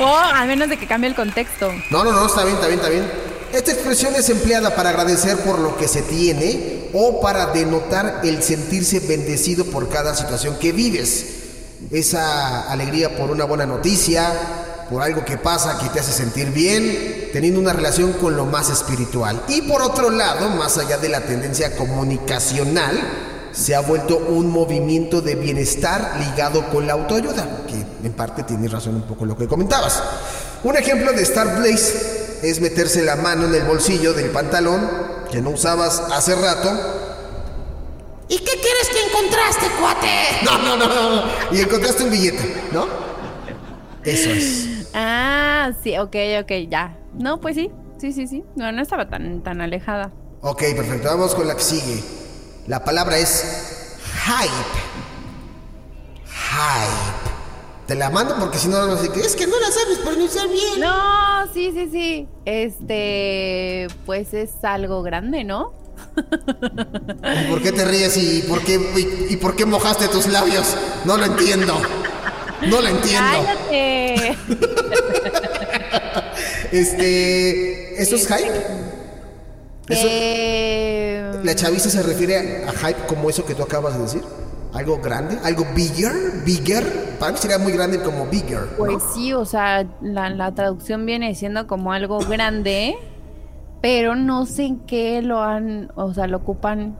oh, 0.00 0.16
a 0.16 0.44
menos 0.46 0.68
de 0.68 0.76
que 0.76 0.88
cambie 0.88 1.08
el 1.08 1.14
contexto. 1.14 1.70
No, 1.90 2.02
no, 2.02 2.12
no, 2.12 2.26
está 2.26 2.42
bien, 2.42 2.56
está 2.56 2.66
bien, 2.66 2.80
está 2.80 2.90
bien. 2.90 3.04
Esta 3.52 3.70
expresión 3.70 4.16
es 4.16 4.28
empleada 4.30 4.74
para 4.74 4.90
agradecer 4.90 5.36
por 5.38 5.60
lo 5.60 5.76
que 5.76 5.86
se 5.86 6.02
tiene 6.02 6.88
o 6.92 7.20
para 7.20 7.46
denotar 7.46 8.22
el 8.24 8.42
sentirse 8.42 8.98
bendecido 8.98 9.64
por 9.66 9.88
cada 9.88 10.16
situación 10.16 10.58
que 10.58 10.72
vives. 10.72 11.37
Esa 11.90 12.70
alegría 12.70 13.16
por 13.16 13.30
una 13.30 13.44
buena 13.44 13.66
noticia, 13.66 14.32
por 14.90 15.02
algo 15.02 15.24
que 15.24 15.36
pasa 15.36 15.78
que 15.78 15.88
te 15.90 16.00
hace 16.00 16.12
sentir 16.12 16.50
bien, 16.50 17.30
teniendo 17.32 17.60
una 17.60 17.72
relación 17.72 18.12
con 18.14 18.36
lo 18.36 18.46
más 18.46 18.70
espiritual. 18.70 19.42
Y 19.48 19.62
por 19.62 19.82
otro 19.82 20.10
lado, 20.10 20.48
más 20.50 20.78
allá 20.78 20.98
de 20.98 21.08
la 21.08 21.20
tendencia 21.20 21.76
comunicacional, 21.76 22.98
se 23.52 23.74
ha 23.74 23.80
vuelto 23.80 24.18
un 24.18 24.50
movimiento 24.50 25.20
de 25.20 25.34
bienestar 25.34 26.16
ligado 26.18 26.68
con 26.70 26.86
la 26.86 26.92
autoayuda, 26.94 27.64
que 27.66 28.06
en 28.06 28.12
parte 28.12 28.42
tiene 28.44 28.68
razón 28.68 28.96
un 28.96 29.02
poco 29.02 29.24
lo 29.24 29.36
que 29.36 29.48
comentabas. 29.48 30.02
Un 30.64 30.76
ejemplo 30.76 31.12
de 31.12 31.22
Star 31.22 31.58
Blaze 31.58 32.38
es 32.42 32.60
meterse 32.60 33.02
la 33.02 33.16
mano 33.16 33.46
en 33.46 33.54
el 33.54 33.64
bolsillo 33.64 34.12
del 34.12 34.30
pantalón 34.30 34.88
que 35.30 35.40
no 35.40 35.50
usabas 35.50 36.02
hace 36.12 36.34
rato. 36.34 36.70
¿Y 38.28 38.38
qué 38.38 38.52
quieres 38.60 38.88
que 38.92 39.06
encontraste, 39.06 39.66
cuate? 39.80 40.44
No, 40.44 40.58
no, 40.58 40.76
no, 40.76 40.86
no. 40.86 41.22
Y 41.50 41.60
encontraste 41.60 42.04
un 42.04 42.10
billete, 42.10 42.62
¿no? 42.72 42.86
Eso 44.04 44.30
es. 44.30 44.88
Ah, 44.94 45.72
sí, 45.82 45.96
ok, 45.96 46.14
ok, 46.42 46.52
ya. 46.68 46.96
No, 47.14 47.40
pues 47.40 47.56
sí, 47.56 47.70
sí, 47.98 48.12
sí, 48.12 48.26
sí. 48.26 48.44
No, 48.54 48.70
no 48.70 48.82
estaba 48.82 49.08
tan, 49.08 49.42
tan 49.42 49.60
alejada. 49.60 50.12
Ok, 50.42 50.60
perfecto. 50.76 51.08
Vamos 51.08 51.34
con 51.34 51.48
la 51.48 51.56
que 51.56 51.62
sigue. 51.62 52.02
La 52.66 52.84
palabra 52.84 53.16
es 53.18 53.96
hype. 54.24 54.52
Hype. 56.26 57.28
Te 57.86 57.94
la 57.94 58.10
mando 58.10 58.36
porque 58.38 58.58
si 58.58 58.68
no, 58.68 58.86
no 58.86 58.98
sé 58.98 59.10
qué. 59.10 59.20
Es 59.20 59.34
que 59.34 59.46
no 59.46 59.58
la 59.58 59.70
sabes 59.70 59.98
pronunciar 59.98 60.48
bien. 60.48 60.80
No, 60.80 61.46
sí, 61.54 61.72
sí, 61.72 61.88
sí. 61.90 62.28
Este, 62.44 63.88
pues 64.04 64.34
es 64.34 64.62
algo 64.62 65.02
grande, 65.02 65.44
¿no? 65.44 65.72
¿Y 66.18 67.50
por 67.50 67.62
qué 67.62 67.72
te 67.72 67.84
ríes 67.84 68.16
y 68.16 68.42
por 68.48 68.62
qué, 68.62 68.74
y, 68.74 69.32
y 69.34 69.36
por 69.36 69.54
qué 69.56 69.64
mojaste 69.66 70.08
tus 70.08 70.26
labios? 70.26 70.76
No 71.04 71.16
lo 71.16 71.24
entiendo. 71.26 71.74
No 72.62 72.80
lo 72.80 72.88
entiendo. 72.88 73.44
¡Cállate! 73.44 74.36
Este. 76.72 78.02
¿Eso 78.02 78.16
es 78.16 78.26
hype? 78.26 78.58
Eso, 79.88 80.06
Eh, 80.10 81.32
¿La 81.42 81.54
chaviza 81.54 81.88
se 81.88 82.02
refiere 82.02 82.64
a 82.66 82.72
hype 82.72 83.06
como 83.06 83.30
eso 83.30 83.44
que 83.44 83.54
tú 83.54 83.62
acabas 83.62 83.94
de 83.96 84.02
decir? 84.02 84.22
¿Algo 84.74 84.98
grande? 84.98 85.38
¿Algo 85.44 85.66
bigger? 85.74 86.12
¿Bigger? 86.44 87.16
Para 87.18 87.32
mí 87.32 87.38
sería 87.38 87.58
muy 87.58 87.72
grande 87.72 88.00
como 88.02 88.26
bigger. 88.26 88.60
¿no? 88.72 88.76
Pues 88.76 89.02
sí, 89.14 89.32
o 89.32 89.44
sea, 89.46 89.86
la, 90.02 90.28
la 90.28 90.54
traducción 90.54 91.06
viene 91.06 91.34
siendo 91.34 91.66
como 91.66 91.92
algo 91.92 92.18
grande, 92.18 92.96
pero 93.80 94.14
no 94.16 94.46
sé 94.46 94.64
en 94.64 94.80
qué 94.80 95.22
lo 95.22 95.42
han, 95.42 95.90
o 95.94 96.12
sea, 96.14 96.26
lo 96.26 96.38
ocupan 96.38 96.98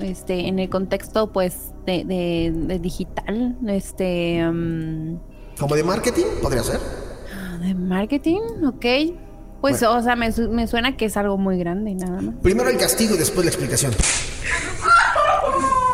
este, 0.00 0.46
en 0.48 0.58
el 0.58 0.68
contexto, 0.68 1.32
pues, 1.32 1.72
de, 1.86 2.04
de- 2.04 2.52
de 2.54 2.78
digital, 2.78 3.56
este, 3.66 4.42
mm, 4.46 5.18
¿Como 5.58 5.74
de 5.74 5.82
marketing? 5.84 6.24
Podría 6.42 6.62
ser. 6.62 6.78
de 7.60 7.74
marketing, 7.74 8.40
ok. 8.66 8.84
Pues, 9.62 9.80
Bueno. 9.80 9.94
o 9.96 10.02
sea, 10.02 10.14
me, 10.16 10.30
me 10.50 10.66
suena 10.66 10.96
que 10.98 11.06
es 11.06 11.16
algo 11.16 11.38
muy 11.38 11.58
grande, 11.58 11.94
nada 11.94 12.20
más. 12.20 12.34
Primero 12.42 12.68
el 12.68 12.76
castigo 12.76 13.14
y 13.14 13.18
después 13.18 13.44
la 13.46 13.50
explicación. 13.50 13.92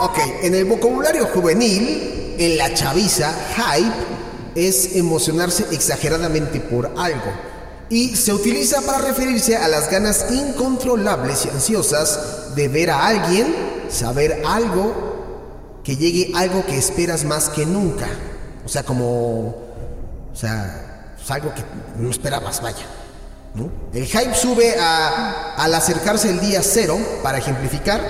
Ok, 0.01 0.19
en 0.43 0.55
el 0.57 0.65
vocabulario 0.65 1.27
juvenil, 1.27 2.35
en 2.39 2.59
la 2.59 2.75
chaviza, 2.75 3.33
hype 3.57 3.95
es 4.57 4.97
emocionarse 4.97 5.65
exageradamente 5.73 6.59
por 6.61 6.87
algo. 6.97 7.31
Y 7.93 8.17
se 8.17 8.33
utiliza 8.33 8.81
para 8.81 8.99
referirse 8.99 9.55
a 9.55 9.69
las 9.69 9.91
ganas 9.91 10.25
incontrolables 10.31 11.45
y 11.45 11.51
ansiosas 11.51 12.55
de 12.55 12.69
ver 12.69 12.91
a 12.91 13.07
alguien, 13.07 13.55
saber 13.91 14.43
algo, 14.47 15.81
que 15.85 15.97
llegue 15.97 16.33
algo 16.35 16.65
que 16.65 16.79
esperas 16.79 17.25
más 17.25 17.51
que 17.51 17.67
nunca. 17.67 18.07
O 18.65 18.69
sea, 18.71 18.83
como. 18.83 19.49
O 20.33 20.35
sea, 20.35 21.15
es 21.23 21.31
algo 21.31 21.53
que 21.55 21.63
no 21.99 22.11
esperabas, 22.11 22.63
vaya. 22.63 22.87
El 23.93 24.07
hype 24.07 24.35
sube 24.35 24.75
a- 24.81 25.55
al 25.59 25.75
acercarse 25.75 26.31
el 26.31 26.41
día 26.41 26.63
cero, 26.63 26.99
para 27.23 27.37
ejemplificar, 27.37 28.01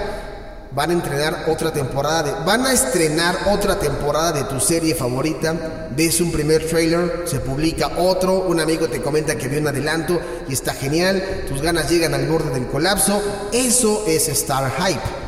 van 0.74 0.90
a 0.90 0.94
entrenar 0.94 1.44
otra 1.48 1.72
temporada 1.72 2.22
de, 2.22 2.32
van 2.46 2.64
a 2.64 2.72
estrenar 2.72 3.36
otra 3.52 3.78
temporada 3.78 4.32
de 4.32 4.44
tu 4.44 4.58
serie 4.58 4.94
favorita, 4.94 5.88
ves 5.94 6.20
un 6.20 6.32
primer 6.32 6.66
trailer, 6.66 7.24
se 7.26 7.40
publica 7.40 7.98
otro, 7.98 8.46
un 8.46 8.58
amigo 8.58 8.88
te 8.88 9.02
comenta 9.02 9.36
que 9.36 9.48
vio 9.48 9.60
un 9.60 9.68
adelanto 9.68 10.18
y 10.48 10.52
está 10.52 10.72
genial, 10.72 11.44
tus 11.46 11.60
ganas 11.60 11.90
llegan 11.90 12.14
al 12.14 12.26
borde 12.26 12.50
del 12.50 12.68
colapso, 12.68 13.20
eso 13.52 14.04
es 14.06 14.28
Star 14.28 14.72
Hype. 14.78 15.22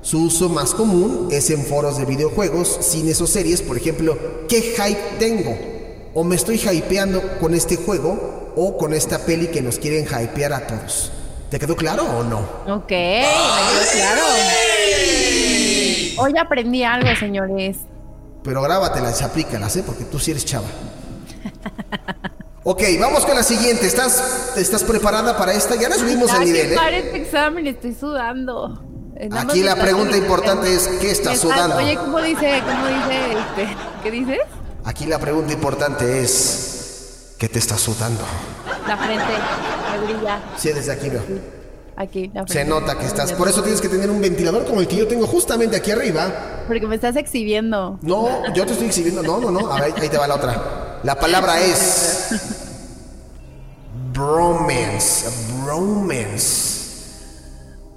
Su 0.00 0.24
uso 0.24 0.48
más 0.48 0.74
común 0.74 1.28
es 1.30 1.50
en 1.50 1.64
foros 1.64 1.98
de 1.98 2.06
videojuegos, 2.06 2.78
cines 2.80 3.20
o 3.20 3.26
series, 3.26 3.62
por 3.62 3.76
ejemplo, 3.76 4.18
¿qué 4.48 4.60
hype 4.62 5.18
tengo? 5.18 5.56
O 6.14 6.24
me 6.24 6.34
estoy 6.34 6.56
hypeando 6.56 7.38
con 7.38 7.54
este 7.54 7.76
juego 7.76 8.52
o 8.56 8.76
con 8.76 8.94
esta 8.94 9.18
peli 9.18 9.46
que 9.48 9.62
nos 9.62 9.78
quieren 9.78 10.06
hypear 10.06 10.52
a 10.54 10.66
todos. 10.66 11.12
¿Te 11.52 11.58
quedó 11.58 11.76
claro 11.76 12.04
o 12.04 12.24
no? 12.24 12.38
Ok, 12.66 12.90
me 12.90 13.26
quedó 13.68 13.92
claro. 13.92 14.22
Hoy 16.16 16.32
aprendí 16.40 16.82
algo, 16.82 17.14
señores. 17.14 17.76
Pero 18.42 18.62
grábatelas 18.62 19.20
y 19.20 19.24
aplícalas, 19.24 19.76
¿eh? 19.76 19.82
Porque 19.84 20.04
tú 20.04 20.18
sí 20.18 20.30
eres 20.30 20.46
chava. 20.46 20.64
Ok, 22.64 22.82
vamos 22.98 23.26
con 23.26 23.34
la 23.34 23.42
siguiente. 23.42 23.86
¿Estás, 23.86 24.54
estás 24.56 24.82
preparada 24.82 25.36
para 25.36 25.52
esta? 25.52 25.74
Ya 25.74 25.90
la 25.90 25.96
subimos 25.96 26.32
el 26.32 26.44
nivel, 26.44 26.72
¿eh? 26.72 26.74
pare 26.74 26.98
este 27.00 27.20
examen, 27.20 27.66
estoy 27.66 27.92
sudando. 27.92 28.82
Eh, 29.16 29.28
nada 29.28 29.42
Aquí 29.42 29.62
la 29.62 29.76
pregunta 29.76 30.16
importante 30.16 30.74
es, 30.74 30.88
¿qué 31.02 31.10
estás 31.10 31.38
sudando? 31.38 31.76
Oye, 31.76 31.96
¿cómo 31.96 32.18
dice? 32.22 32.62
¿Cómo 32.64 32.86
dice? 32.86 33.32
Este? 33.32 33.76
¿Qué 34.02 34.10
dices? 34.10 34.40
Aquí 34.84 35.04
la 35.04 35.18
pregunta 35.18 35.52
importante 35.52 36.22
es, 36.22 37.34
¿qué 37.38 37.50
te 37.50 37.58
estás 37.58 37.82
sudando? 37.82 38.24
La 38.86 38.96
frente 38.96 39.24
me 39.90 40.06
brilla. 40.06 40.40
Sí, 40.56 40.72
desde 40.72 40.92
aquí 40.92 41.08
veo. 41.08 41.22
Aquí, 41.96 42.28
la 42.28 42.44
frente. 42.44 42.52
Se 42.52 42.64
nota 42.64 42.98
que 42.98 43.06
estás. 43.06 43.32
Por 43.32 43.48
eso 43.48 43.62
tienes 43.62 43.80
que 43.80 43.88
tener 43.88 44.10
un 44.10 44.20
ventilador 44.20 44.64
como 44.64 44.80
el 44.80 44.88
que 44.88 44.96
yo 44.96 45.06
tengo 45.06 45.26
justamente 45.26 45.76
aquí 45.76 45.90
arriba. 45.90 46.64
Porque 46.66 46.86
me 46.86 46.94
estás 46.94 47.16
exhibiendo. 47.16 47.98
No, 48.02 48.52
yo 48.54 48.66
te 48.66 48.72
estoy 48.72 48.88
exhibiendo. 48.88 49.22
No, 49.22 49.38
no, 49.38 49.50
no. 49.50 49.72
A 49.72 49.80
ver, 49.80 49.94
ahí 50.00 50.08
te 50.08 50.18
va 50.18 50.26
la 50.26 50.36
otra. 50.36 51.00
La 51.02 51.14
palabra 51.14 51.60
es. 51.60 52.28
Bromance. 54.12 55.28
Bromance. 55.64 56.72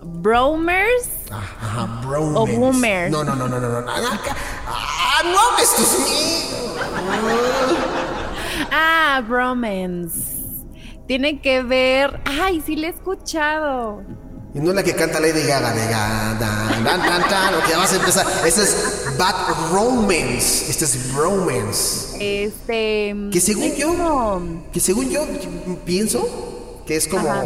Bromers. 0.02 1.10
Ajá, 1.30 2.02
bromance. 2.06 2.38
O 2.38 2.60
boomers. 2.60 3.12
No, 3.12 3.24
no, 3.24 3.36
no, 3.36 3.48
no, 3.48 3.60
no, 3.60 3.82
no. 3.82 3.88
Ah, 3.88 5.22
no 5.24 5.40
hables 5.40 5.76
tus 5.76 6.00
míos. 6.00 6.56
Ah, 8.72 9.22
bromance. 9.28 10.45
Tiene 11.08 11.40
que 11.42 11.62
ver. 11.64 12.22
Ay, 12.26 12.62
sí 12.66 12.76
le 12.76 12.88
he 12.88 12.90
escuchado. 12.92 14.02
Y 14.54 14.60
no 14.60 14.72
la 14.74 14.84
que 14.84 14.94
canta 14.96 15.20
Lady 15.20 15.44
Gaga 15.46 15.74
de 15.74 15.86
ga, 15.88 16.34
dan, 16.40 16.84
dan, 16.84 17.00
dan, 17.02 17.22
dan, 17.30 17.54
lo 17.54 17.62
que 17.68 17.76
vas 17.76 17.92
a 17.92 17.96
empezar. 17.98 18.26
Esta 18.46 18.64
es 18.64 19.06
Bad 19.18 19.36
Romance. 19.74 20.72
Esta 20.72 20.86
es 20.86 21.14
Bromance. 21.14 22.16
Este. 22.46 23.14
Que 23.32 23.42
según 23.42 23.64
es 23.64 23.78
yo- 23.78 23.88
como- 23.90 24.64
Que 24.72 24.80
según 24.80 25.10
yo 25.10 25.26
pienso 25.86 26.82
que 26.88 26.96
es 26.96 27.08
como, 27.08 27.30
Ajá. 27.30 27.46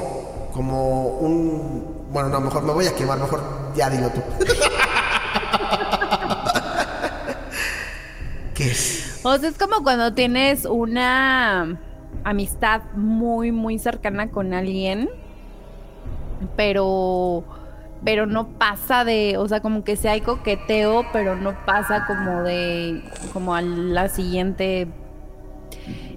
como 0.53 1.07
un... 1.17 2.07
Bueno, 2.11 2.29
no, 2.29 2.41
mejor 2.41 2.61
me 2.63 2.73
voy 2.73 2.85
a 2.87 2.93
quemar, 2.95 3.17
mejor 3.19 3.41
ya 3.75 3.89
dilo 3.89 4.09
tú. 4.11 4.21
¿Qué 8.53 8.71
es? 8.71 9.19
O 9.23 9.37
sea, 9.37 9.49
es 9.49 9.57
como 9.57 9.83
cuando 9.83 10.13
tienes 10.13 10.65
una 10.65 11.79
amistad 12.23 12.81
muy, 12.93 13.51
muy 13.51 13.79
cercana 13.79 14.29
con 14.29 14.53
alguien, 14.53 15.09
pero, 16.55 17.43
pero 18.03 18.25
no 18.25 18.47
pasa 18.47 19.03
de, 19.03 19.37
o 19.37 19.47
sea, 19.47 19.61
como 19.61 19.83
que 19.83 19.95
sí 19.95 20.07
hay 20.07 20.21
coqueteo, 20.21 21.05
pero 21.11 21.35
no 21.35 21.65
pasa 21.65 22.05
como 22.05 22.43
de, 22.43 23.03
como 23.33 23.55
a 23.55 23.61
la 23.61 24.09
siguiente, 24.09 24.87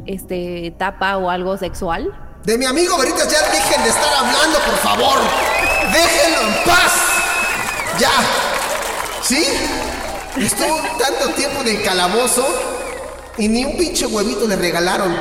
este, 0.06 0.66
etapa 0.66 1.16
o 1.16 1.30
algo 1.30 1.56
sexual. 1.56 2.12
De 2.44 2.58
mi 2.58 2.64
amigo 2.64 2.98
Veritas, 2.98 3.30
ya 3.30 3.40
dejen 3.50 3.82
de 3.84 3.88
estar 3.88 4.14
hablando, 4.18 4.58
por 4.58 4.74
favor. 4.76 5.18
Déjenlo 5.92 6.48
en 6.48 6.64
paz. 6.64 6.92
Ya. 7.98 8.10
¿Sí? 9.22 9.44
Estuvo 10.36 10.76
tanto 10.98 11.34
tiempo 11.36 11.60
en 11.60 11.76
el 11.76 11.82
calabozo 11.84 12.44
y 13.38 13.48
ni 13.48 13.64
un 13.64 13.76
pinche 13.76 14.06
huevito 14.06 14.48
le 14.48 14.56
regalaron. 14.56 15.14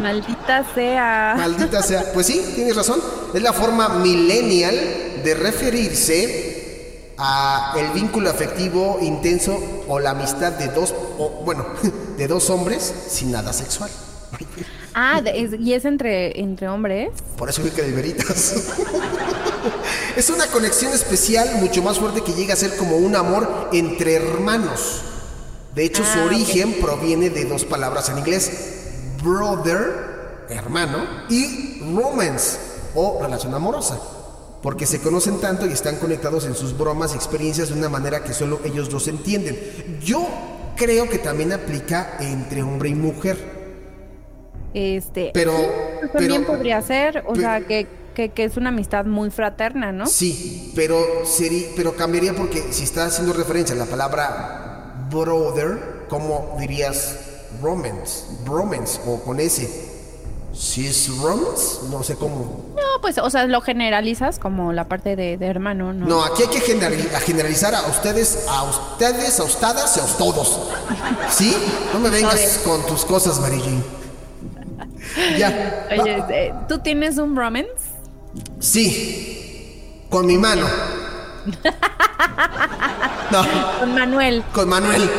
Maldita 0.00 0.64
sea. 0.74 1.34
Maldita 1.36 1.82
sea. 1.82 2.12
Pues 2.12 2.26
sí, 2.26 2.40
tienes 2.54 2.76
razón. 2.76 3.00
Es 3.34 3.42
la 3.42 3.52
forma 3.52 3.88
millennial 3.90 4.74
de 5.24 5.34
referirse 5.34 7.14
a 7.18 7.74
el 7.76 7.88
vínculo 7.90 8.30
afectivo 8.30 8.98
intenso 9.02 9.58
o 9.88 9.98
la 9.98 10.10
amistad 10.10 10.52
de 10.52 10.68
dos, 10.68 10.94
o, 11.18 11.42
bueno, 11.44 11.66
de 12.16 12.28
dos 12.28 12.48
hombres 12.50 12.92
sin 13.08 13.32
nada 13.32 13.52
sexual. 13.52 13.90
Ah, 14.94 15.20
es- 15.34 15.58
y 15.58 15.74
es 15.74 15.84
entre, 15.84 16.38
entre 16.40 16.68
hombres. 16.68 17.10
Por 17.36 17.48
eso 17.48 17.62
fui 17.62 17.70
que 17.70 17.82
de 17.82 17.92
veritas. 17.92 18.54
es 20.16 20.30
una 20.30 20.46
conexión 20.48 20.92
especial 20.92 21.56
mucho 21.56 21.82
más 21.82 21.98
fuerte 21.98 22.22
que 22.22 22.32
llega 22.32 22.54
a 22.54 22.56
ser 22.56 22.76
como 22.76 22.96
un 22.96 23.16
amor 23.16 23.68
entre 23.72 24.14
hermanos. 24.14 25.02
De 25.74 25.84
hecho, 25.84 26.02
su 26.04 26.18
Ah, 26.18 26.24
origen 26.24 26.74
proviene 26.80 27.30
de 27.30 27.44
dos 27.44 27.64
palabras 27.64 28.08
en 28.08 28.18
inglés: 28.18 28.50
brother, 29.22 30.46
hermano, 30.48 30.98
y 31.28 31.80
romance, 31.94 32.58
o 32.94 33.18
relación 33.22 33.54
amorosa. 33.54 33.98
Porque 34.62 34.86
se 34.86 35.00
conocen 35.00 35.40
tanto 35.40 35.66
y 35.66 35.72
están 35.72 35.96
conectados 35.96 36.44
en 36.44 36.54
sus 36.54 36.76
bromas 36.76 37.12
y 37.14 37.16
experiencias 37.16 37.68
de 37.68 37.74
una 37.74 37.88
manera 37.88 38.24
que 38.24 38.34
solo 38.34 38.60
ellos 38.64 38.88
dos 38.90 39.06
entienden. 39.06 39.56
Yo 40.02 40.26
creo 40.76 41.08
que 41.08 41.18
también 41.18 41.52
aplica 41.52 42.16
entre 42.20 42.62
hombre 42.62 42.88
y 42.88 42.94
mujer. 42.94 43.36
Este, 44.74 45.30
Pero- 45.32 45.52
sí, 45.56 45.64
pues 46.00 46.12
también 46.12 46.42
pero- 46.44 46.54
podría 46.54 46.82
ser, 46.82 47.24
o 47.26 47.34
sea, 47.36 47.60
que, 47.66 47.86
que, 48.14 48.30
que 48.30 48.44
es 48.44 48.56
una 48.56 48.68
amistad 48.70 49.04
muy 49.06 49.30
fraterna, 49.30 49.92
¿no? 49.92 50.06
Sí, 50.06 50.72
pero 50.74 50.98
sería, 51.24 51.68
pero 51.76 51.94
cambiaría 51.94 52.34
porque 52.34 52.72
si 52.72 52.82
está 52.84 53.06
haciendo 53.06 53.32
referencia 53.32 53.74
a 53.74 53.78
la 53.78 53.86
palabra 53.86 55.06
brother, 55.10 56.04
¿cómo 56.08 56.56
dirías 56.58 57.16
romance? 57.62 58.24
Bromance 58.44 59.00
o 59.06 59.20
con 59.20 59.40
ese. 59.40 59.96
Si 60.54 60.86
es 60.86 61.08
romance, 61.18 61.78
no 61.90 62.02
sé 62.02 62.16
cómo. 62.16 62.64
No, 62.74 63.00
pues, 63.00 63.18
o 63.18 63.30
sea, 63.30 63.46
lo 63.46 63.60
generalizas 63.60 64.38
como 64.40 64.72
la 64.72 64.88
parte 64.88 65.14
de, 65.14 65.36
de 65.36 65.46
hermano, 65.46 65.92
¿no? 65.92 66.06
No, 66.06 66.24
aquí 66.24 66.42
hay 66.42 66.48
que 66.48 66.60
generali- 66.60 67.14
a 67.14 67.20
generalizar 67.20 67.74
a 67.74 67.82
ustedes, 67.86 68.46
a 68.48 68.64
ustedes, 68.64 69.38
a 69.38 69.44
ustedes 69.44 69.96
y 69.96 70.00
a 70.00 70.06
todos. 70.18 70.58
¿Sí? 71.30 71.54
No 71.92 72.00
me 72.00 72.10
vengas 72.10 72.32
Todes. 72.34 72.58
con 72.64 72.84
tus 72.86 73.04
cosas, 73.04 73.38
Mary 73.40 73.60
Jane. 73.60 75.38
Ya. 75.38 75.86
Oye, 76.00 76.24
eh, 76.30 76.54
¿tú 76.68 76.78
tienes 76.80 77.18
un 77.18 77.36
romance? 77.36 77.70
Sí. 78.58 80.04
Con 80.10 80.26
mi 80.26 80.38
mano. 80.38 80.66
No. 83.30 83.42
Con 83.80 83.94
Manuel. 83.94 84.42
Con 84.54 84.68
Manuel. 84.70 85.10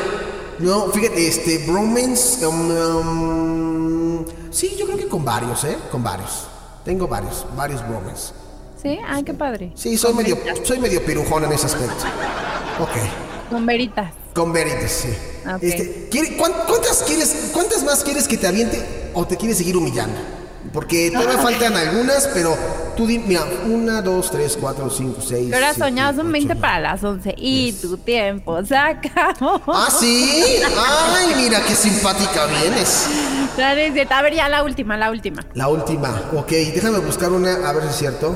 No, 0.59 0.87
fíjate, 0.91 1.27
este, 1.27 1.59
bromance. 1.59 2.45
um, 2.45 2.71
um, 2.71 4.25
sí, 4.51 4.75
yo 4.77 4.85
creo 4.85 4.97
que 4.97 5.07
con 5.07 5.23
varios, 5.23 5.63
¿eh? 5.63 5.77
Con 5.91 6.03
varios. 6.03 6.47
Tengo 6.83 7.07
varios, 7.07 7.45
varios 7.55 7.81
bromance. 7.87 8.33
¿Sí? 8.81 8.97
Ay, 9.07 9.23
qué 9.23 9.33
padre. 9.33 9.71
Sí, 9.75 9.97
soy 9.97 10.13
Con 10.13 10.23
medio, 10.23 10.35
veritas. 10.37 10.67
soy 10.67 10.79
medio 10.79 11.03
pirujón 11.05 11.43
en 11.45 11.51
ese 11.53 11.65
aspecto. 11.65 12.05
Ok, 12.79 13.49
Con 13.51 13.65
veritas. 13.65 14.13
con 14.33 14.53
veritas, 14.53 14.91
sí. 14.91 15.09
Ok. 15.45 15.63
Este, 15.63 16.07
¿quiere- 16.09 16.37
cuán- 16.37 16.53
¿cuántas, 16.67 17.03
quieres, 17.03 17.49
¿Cuántas 17.53 17.83
más 17.83 18.03
quieres 18.03 18.27
que 18.27 18.37
te 18.37 18.47
aviente 18.47 19.11
o 19.13 19.25
te 19.25 19.35
quieres 19.37 19.57
seguir 19.57 19.75
humillando? 19.77 20.17
Porque 20.73 21.09
todavía 21.09 21.37
faltan 21.39 21.75
algunas, 21.75 22.27
pero 22.33 22.55
tú 22.95 23.07
di, 23.07 23.17
mira, 23.17 23.43
una, 23.65 24.01
dos, 24.01 24.29
tres, 24.29 24.57
cuatro, 24.59 24.89
cinco, 24.89 25.21
seis. 25.21 25.47
Pero 25.49 25.73
soñado 25.73 26.17
son 26.17 26.31
20 26.31 26.53
ocho, 26.53 26.61
para 26.61 26.79
las 26.79 27.03
11 27.03 27.33
y 27.37 27.73
tu 27.73 27.97
tiempo 27.97 28.63
se 28.65 28.75
acabó. 28.75 29.61
Ah, 29.67 29.87
sí. 29.89 30.61
Ay, 30.77 31.33
mira 31.37 31.61
qué 31.65 31.73
simpática 31.73 32.45
vienes. 32.45 33.07
A 33.57 34.21
ver, 34.21 34.33
ya 34.33 34.49
la 34.49 34.63
última, 34.63 34.97
la 34.97 35.09
última. 35.11 35.45
La 35.53 35.69
última, 35.69 36.29
ok, 36.33 36.49
déjame 36.49 36.99
buscar 36.99 37.31
una, 37.31 37.67
a 37.67 37.73
ver 37.73 37.83
si 37.83 37.89
es 37.89 37.95
cierto. 37.95 38.35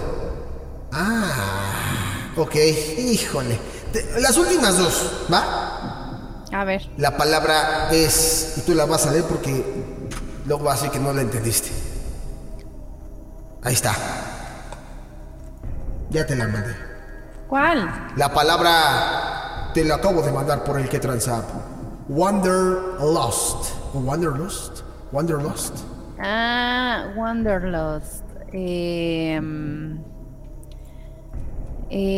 Ah, 0.91 2.31
ok, 2.35 2.55
híjole. 2.99 3.59
Las 4.19 4.37
últimas 4.37 4.77
dos, 4.77 5.25
¿va? 5.31 6.39
A 6.51 6.63
ver. 6.63 6.89
La 6.97 7.17
palabra 7.17 7.89
es, 7.91 8.53
y 8.57 8.61
tú 8.61 8.73
la 8.73 8.85
vas 8.85 9.05
a 9.05 9.11
leer 9.11 9.25
porque 9.25 9.63
luego 10.45 10.63
vas 10.63 10.79
a 10.79 10.83
decir 10.83 10.91
que 10.91 11.05
no 11.05 11.13
la 11.13 11.21
entendiste. 11.21 11.92
Ahí 13.63 13.73
está. 13.73 13.93
Ya 16.09 16.25
te 16.25 16.35
la 16.35 16.47
mandé. 16.47 16.75
¿Cuál? 17.47 18.11
La 18.17 18.33
palabra 18.33 19.71
te 19.73 19.83
la 19.83 19.95
acabo 19.95 20.21
de 20.21 20.31
mandar 20.31 20.63
por 20.63 20.79
el 20.79 20.89
que 20.89 20.99
transap. 20.99 21.45
Wanderlust. 22.09 23.73
¿O 23.93 23.99
Wanderlust? 23.99 24.81
Wanderlust. 25.11 25.77
Ah, 26.19 27.05
Wanderlust. 27.15 28.23
Eh, 28.51 29.41
eh, 31.89 32.17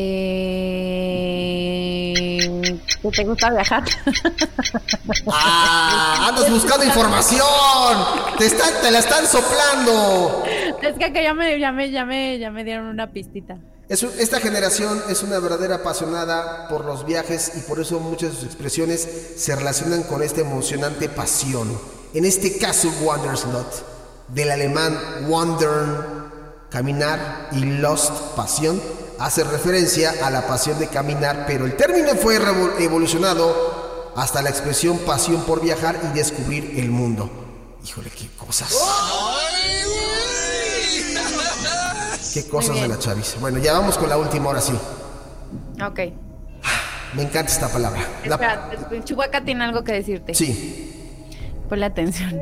¿qué 3.01 3.11
te 3.11 3.23
gusta 3.23 3.51
viajar? 3.51 3.83
¡Ah! 5.31 6.27
¡Andas 6.29 6.49
buscando 6.49 6.85
información! 6.85 7.45
¡Te, 8.37 8.45
están, 8.47 8.73
te 8.81 8.91
la 8.91 8.99
están 8.99 9.25
soplando! 9.27 10.43
Es 10.89 10.97
que, 10.97 11.11
que 11.13 11.23
ya, 11.23 11.33
me, 11.33 11.59
ya, 11.59 11.71
me, 11.71 11.91
ya, 11.91 12.05
me, 12.05 12.39
ya 12.39 12.51
me 12.51 12.63
dieron 12.63 12.85
una 12.85 13.11
pistita. 13.11 13.57
Es 13.87 14.01
un- 14.03 14.11
esta 14.19 14.39
generación 14.39 15.01
es 15.09 15.21
una 15.23 15.37
verdadera 15.39 15.75
apasionada 15.75 16.67
por 16.69 16.85
los 16.85 17.05
viajes 17.05 17.51
y 17.55 17.59
por 17.61 17.79
eso 17.79 17.99
muchas 17.99 18.31
de 18.31 18.35
sus 18.37 18.45
expresiones 18.45 19.07
se 19.37 19.55
relacionan 19.55 20.03
con 20.03 20.23
esta 20.23 20.41
emocionante 20.41 21.07
pasión. 21.09 21.77
En 22.13 22.25
este 22.25 22.57
caso, 22.57 22.91
Wanderslot, 23.03 24.27
del 24.29 24.49
alemán 24.51 24.97
Wandern, 25.27 26.31
caminar, 26.71 27.49
y 27.51 27.59
Lost, 27.63 28.11
pasión, 28.35 28.81
hace 29.19 29.43
referencia 29.43 30.13
a 30.23 30.31
la 30.31 30.47
pasión 30.47 30.79
de 30.79 30.87
caminar, 30.87 31.45
pero 31.47 31.65
el 31.65 31.75
término 31.77 32.15
fue 32.15 32.37
evolucionado 32.79 34.13
hasta 34.15 34.41
la 34.41 34.49
expresión 34.49 34.97
pasión 34.99 35.41
por 35.43 35.61
viajar 35.61 35.99
y 36.11 36.17
descubrir 36.17 36.79
el 36.79 36.89
mundo. 36.89 37.29
Híjole, 37.85 38.09
qué 38.09 38.29
cosas. 38.35 38.73
Qué 42.35 42.47
cosas 42.49 42.75
de 42.75 42.87
la 42.89 42.99
chaviza. 42.99 43.39
Bueno, 43.39 43.59
ya 43.59 43.71
vamos 43.71 43.97
con 43.97 44.09
la 44.09 44.17
última, 44.17 44.47
ahora 44.47 44.59
sí. 44.59 44.73
Ok. 45.81 45.99
Me 47.13 47.23
encanta 47.23 47.49
esta 47.49 47.69
palabra. 47.69 48.01
La- 48.25 48.35
Espera, 48.35 48.69
Chubaca 49.05 49.41
tiene 49.45 49.63
algo 49.63 49.85
que 49.85 49.93
decirte. 49.93 50.33
Sí. 50.35 51.23
Ponle 51.69 51.85
atención. 51.85 52.37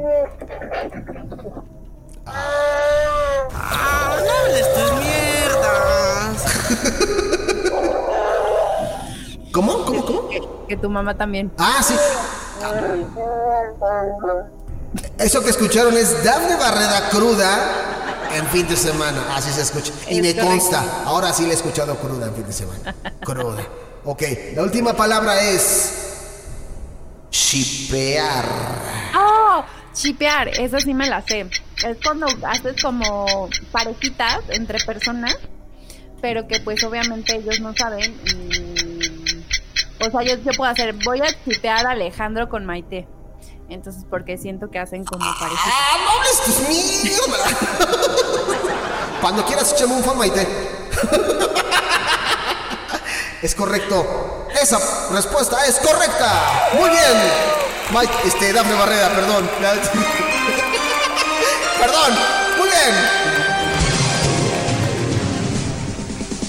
¡Ah, 2.25 4.17
no 4.25 4.31
hables 4.31 4.73
tus 4.73 4.91
mierdas! 4.99 6.43
¿Cómo? 9.53 9.85
¿Cómo? 9.85 10.05
¿Cómo? 10.05 10.29
Que, 10.29 10.41
que 10.69 10.77
tu 10.77 10.89
mamá 10.89 11.15
también. 11.15 11.51
Ah, 11.59 11.81
sí. 11.83 11.93
Eso 15.19 15.43
que 15.43 15.51
escucharon 15.51 15.95
es 15.95 16.23
Dafne 16.23 16.55
Barreda 16.55 17.09
cruda 17.11 17.92
en 18.35 18.47
fin 18.47 18.67
de 18.67 18.75
semana. 18.75 19.35
Así 19.35 19.51
se 19.51 19.61
escucha. 19.61 19.91
Y 20.09 20.21
me 20.21 20.35
consta. 20.35 21.03
Ahora 21.05 21.33
sí 21.33 21.43
le 21.43 21.51
he 21.51 21.53
escuchado 21.53 21.95
cruda 21.97 22.27
en 22.27 22.35
fin 22.35 22.45
de 22.45 22.53
semana. 22.53 22.95
Cruda. 23.21 23.67
Ok. 24.05 24.23
La 24.55 24.63
última 24.63 24.93
palabra 24.93 25.41
es. 25.41 25.99
Shipear. 27.31 28.45
¡Oh! 29.15 29.63
Chipear, 29.93 30.47
esa 30.59 30.79
sí 30.79 30.93
me 30.93 31.07
la 31.07 31.21
sé. 31.21 31.47
Es 31.85 31.97
cuando 32.03 32.27
haces 32.47 32.81
como 32.81 33.49
parejitas 33.71 34.39
entre 34.49 34.79
personas, 34.83 35.37
pero 36.21 36.47
que 36.47 36.59
pues 36.59 36.83
obviamente 36.83 37.35
ellos 37.35 37.59
no 37.59 37.75
saben. 37.75 38.19
Y, 38.25 39.43
o 40.05 40.09
sea, 40.09 40.23
yo, 40.23 40.35
yo 40.43 40.51
puedo 40.57 40.71
hacer, 40.71 40.95
voy 41.05 41.21
a 41.21 41.27
chipear 41.43 41.85
a 41.85 41.91
Alejandro 41.91 42.49
con 42.49 42.65
Maite. 42.65 43.07
Entonces, 43.69 44.05
porque 44.09 44.37
siento 44.37 44.69
que 44.69 44.79
hacen 44.79 45.03
como 45.05 45.25
parejitas. 45.39 45.73
¡Ah, 45.73 45.97
no 46.05 46.21
tus 46.45 46.59
mierda! 46.67 47.37
Cuando 49.21 49.45
quieras, 49.45 49.71
échame 49.73 49.93
un 49.95 50.03
fan, 50.03 50.17
Maite. 50.17 50.47
Es 53.43 53.55
correcto. 53.55 54.47
Esa 54.61 54.79
respuesta 55.11 55.65
es 55.65 55.77
correcta. 55.79 56.71
Muy 56.79 56.89
bien. 56.89 57.01
Mike, 57.91 58.13
este, 58.25 58.53
Dafne 58.53 58.73
Barrera, 58.73 59.09
perdón. 59.09 59.49
Perdón. 61.79 62.13
Muy 62.57 62.69
bien. 62.69 62.95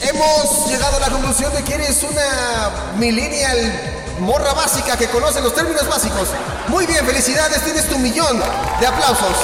Hemos 0.03 0.69
llegado 0.69 0.99
a 0.99 1.01
la 1.01 1.11
conclusión 1.11 1.53
de 1.53 1.65
que 1.65 1.75
eres 1.75 2.05
una 2.05 2.71
millennial 2.97 3.94
morra 4.21 4.53
básica 4.53 4.97
que 4.97 5.09
conoce 5.09 5.41
los 5.41 5.55
términos 5.55 5.89
básicos. 5.89 6.29
Muy 6.69 6.87
bien, 6.87 7.05
felicidades, 7.05 7.63
tienes 7.63 7.89
tu 7.89 7.99
millón 7.99 8.41
de 8.81 8.87
aplausos. 8.87 9.37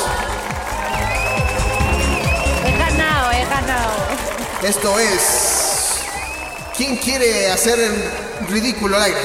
He 2.65 2.79
ganado, 2.79 3.31
he 3.33 3.45
ganado. 3.45 3.93
Esto 4.63 4.99
es. 4.99 6.01
¿Quién 6.77 6.97
quiere 6.97 7.51
hacer 7.51 7.79
el 7.79 8.49
ridículo 8.49 8.97
al 8.97 9.03
aire? 9.03 9.19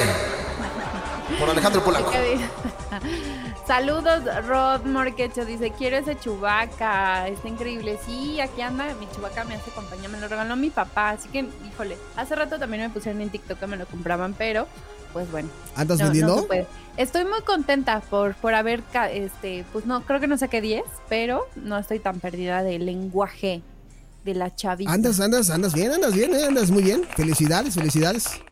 Por 1.38 1.50
Alejandro 1.50 1.82
Polanco. 1.82 2.12
Saludos, 3.66 4.22
Rod 4.46 4.82
Morquecho. 4.84 5.44
Dice: 5.44 5.72
Quiero 5.72 5.96
ese 5.96 6.16
chubaca. 6.16 7.26
Está 7.26 7.48
increíble. 7.48 7.98
Sí, 8.04 8.40
aquí 8.40 8.62
anda. 8.62 8.94
Mi 9.00 9.08
chubaca 9.10 9.44
me 9.44 9.56
hace 9.56 9.70
compañía. 9.72 10.08
Me 10.08 10.20
lo 10.20 10.28
regaló 10.28 10.54
mi 10.54 10.70
papá. 10.70 11.10
Así 11.10 11.28
que, 11.28 11.48
híjole. 11.66 11.98
Hace 12.16 12.36
rato 12.36 12.58
también 12.58 12.84
me 12.84 12.90
pusieron 12.90 13.20
en 13.20 13.30
TikTok 13.30 13.58
que 13.58 13.66
me 13.66 13.76
lo 13.76 13.86
compraban, 13.86 14.34
pero 14.34 14.68
pues 15.16 15.30
bueno. 15.32 15.48
¿Andas 15.76 15.98
no- 15.98 16.04
no 16.04 16.10
vendiendo? 16.10 16.40
se 16.42 16.46
puede. 16.46 16.66
Estoy 16.98 17.24
muy 17.24 17.40
contenta 17.40 18.00
por, 18.00 18.34
por 18.34 18.52
haber, 18.52 18.82
este, 19.12 19.64
pues 19.72 19.86
no, 19.86 20.02
creo 20.04 20.20
que 20.20 20.26
no 20.26 20.36
saqué 20.36 20.60
10, 20.60 20.82
pero 21.08 21.48
no 21.56 21.78
estoy 21.78 22.00
tan 22.00 22.20
perdida 22.20 22.62
del 22.62 22.84
lenguaje 22.84 23.62
de 24.26 24.34
la 24.34 24.54
chaviza. 24.54 24.92
Andas, 24.92 25.18
andas, 25.20 25.48
andas 25.48 25.72
bien, 25.72 25.90
andas 25.92 26.12
bien, 26.12 26.34
eh, 26.34 26.44
andas 26.46 26.70
muy 26.70 26.82
bien. 26.82 27.04
Felicidades, 27.16 27.76
felicidades. 27.76 28.26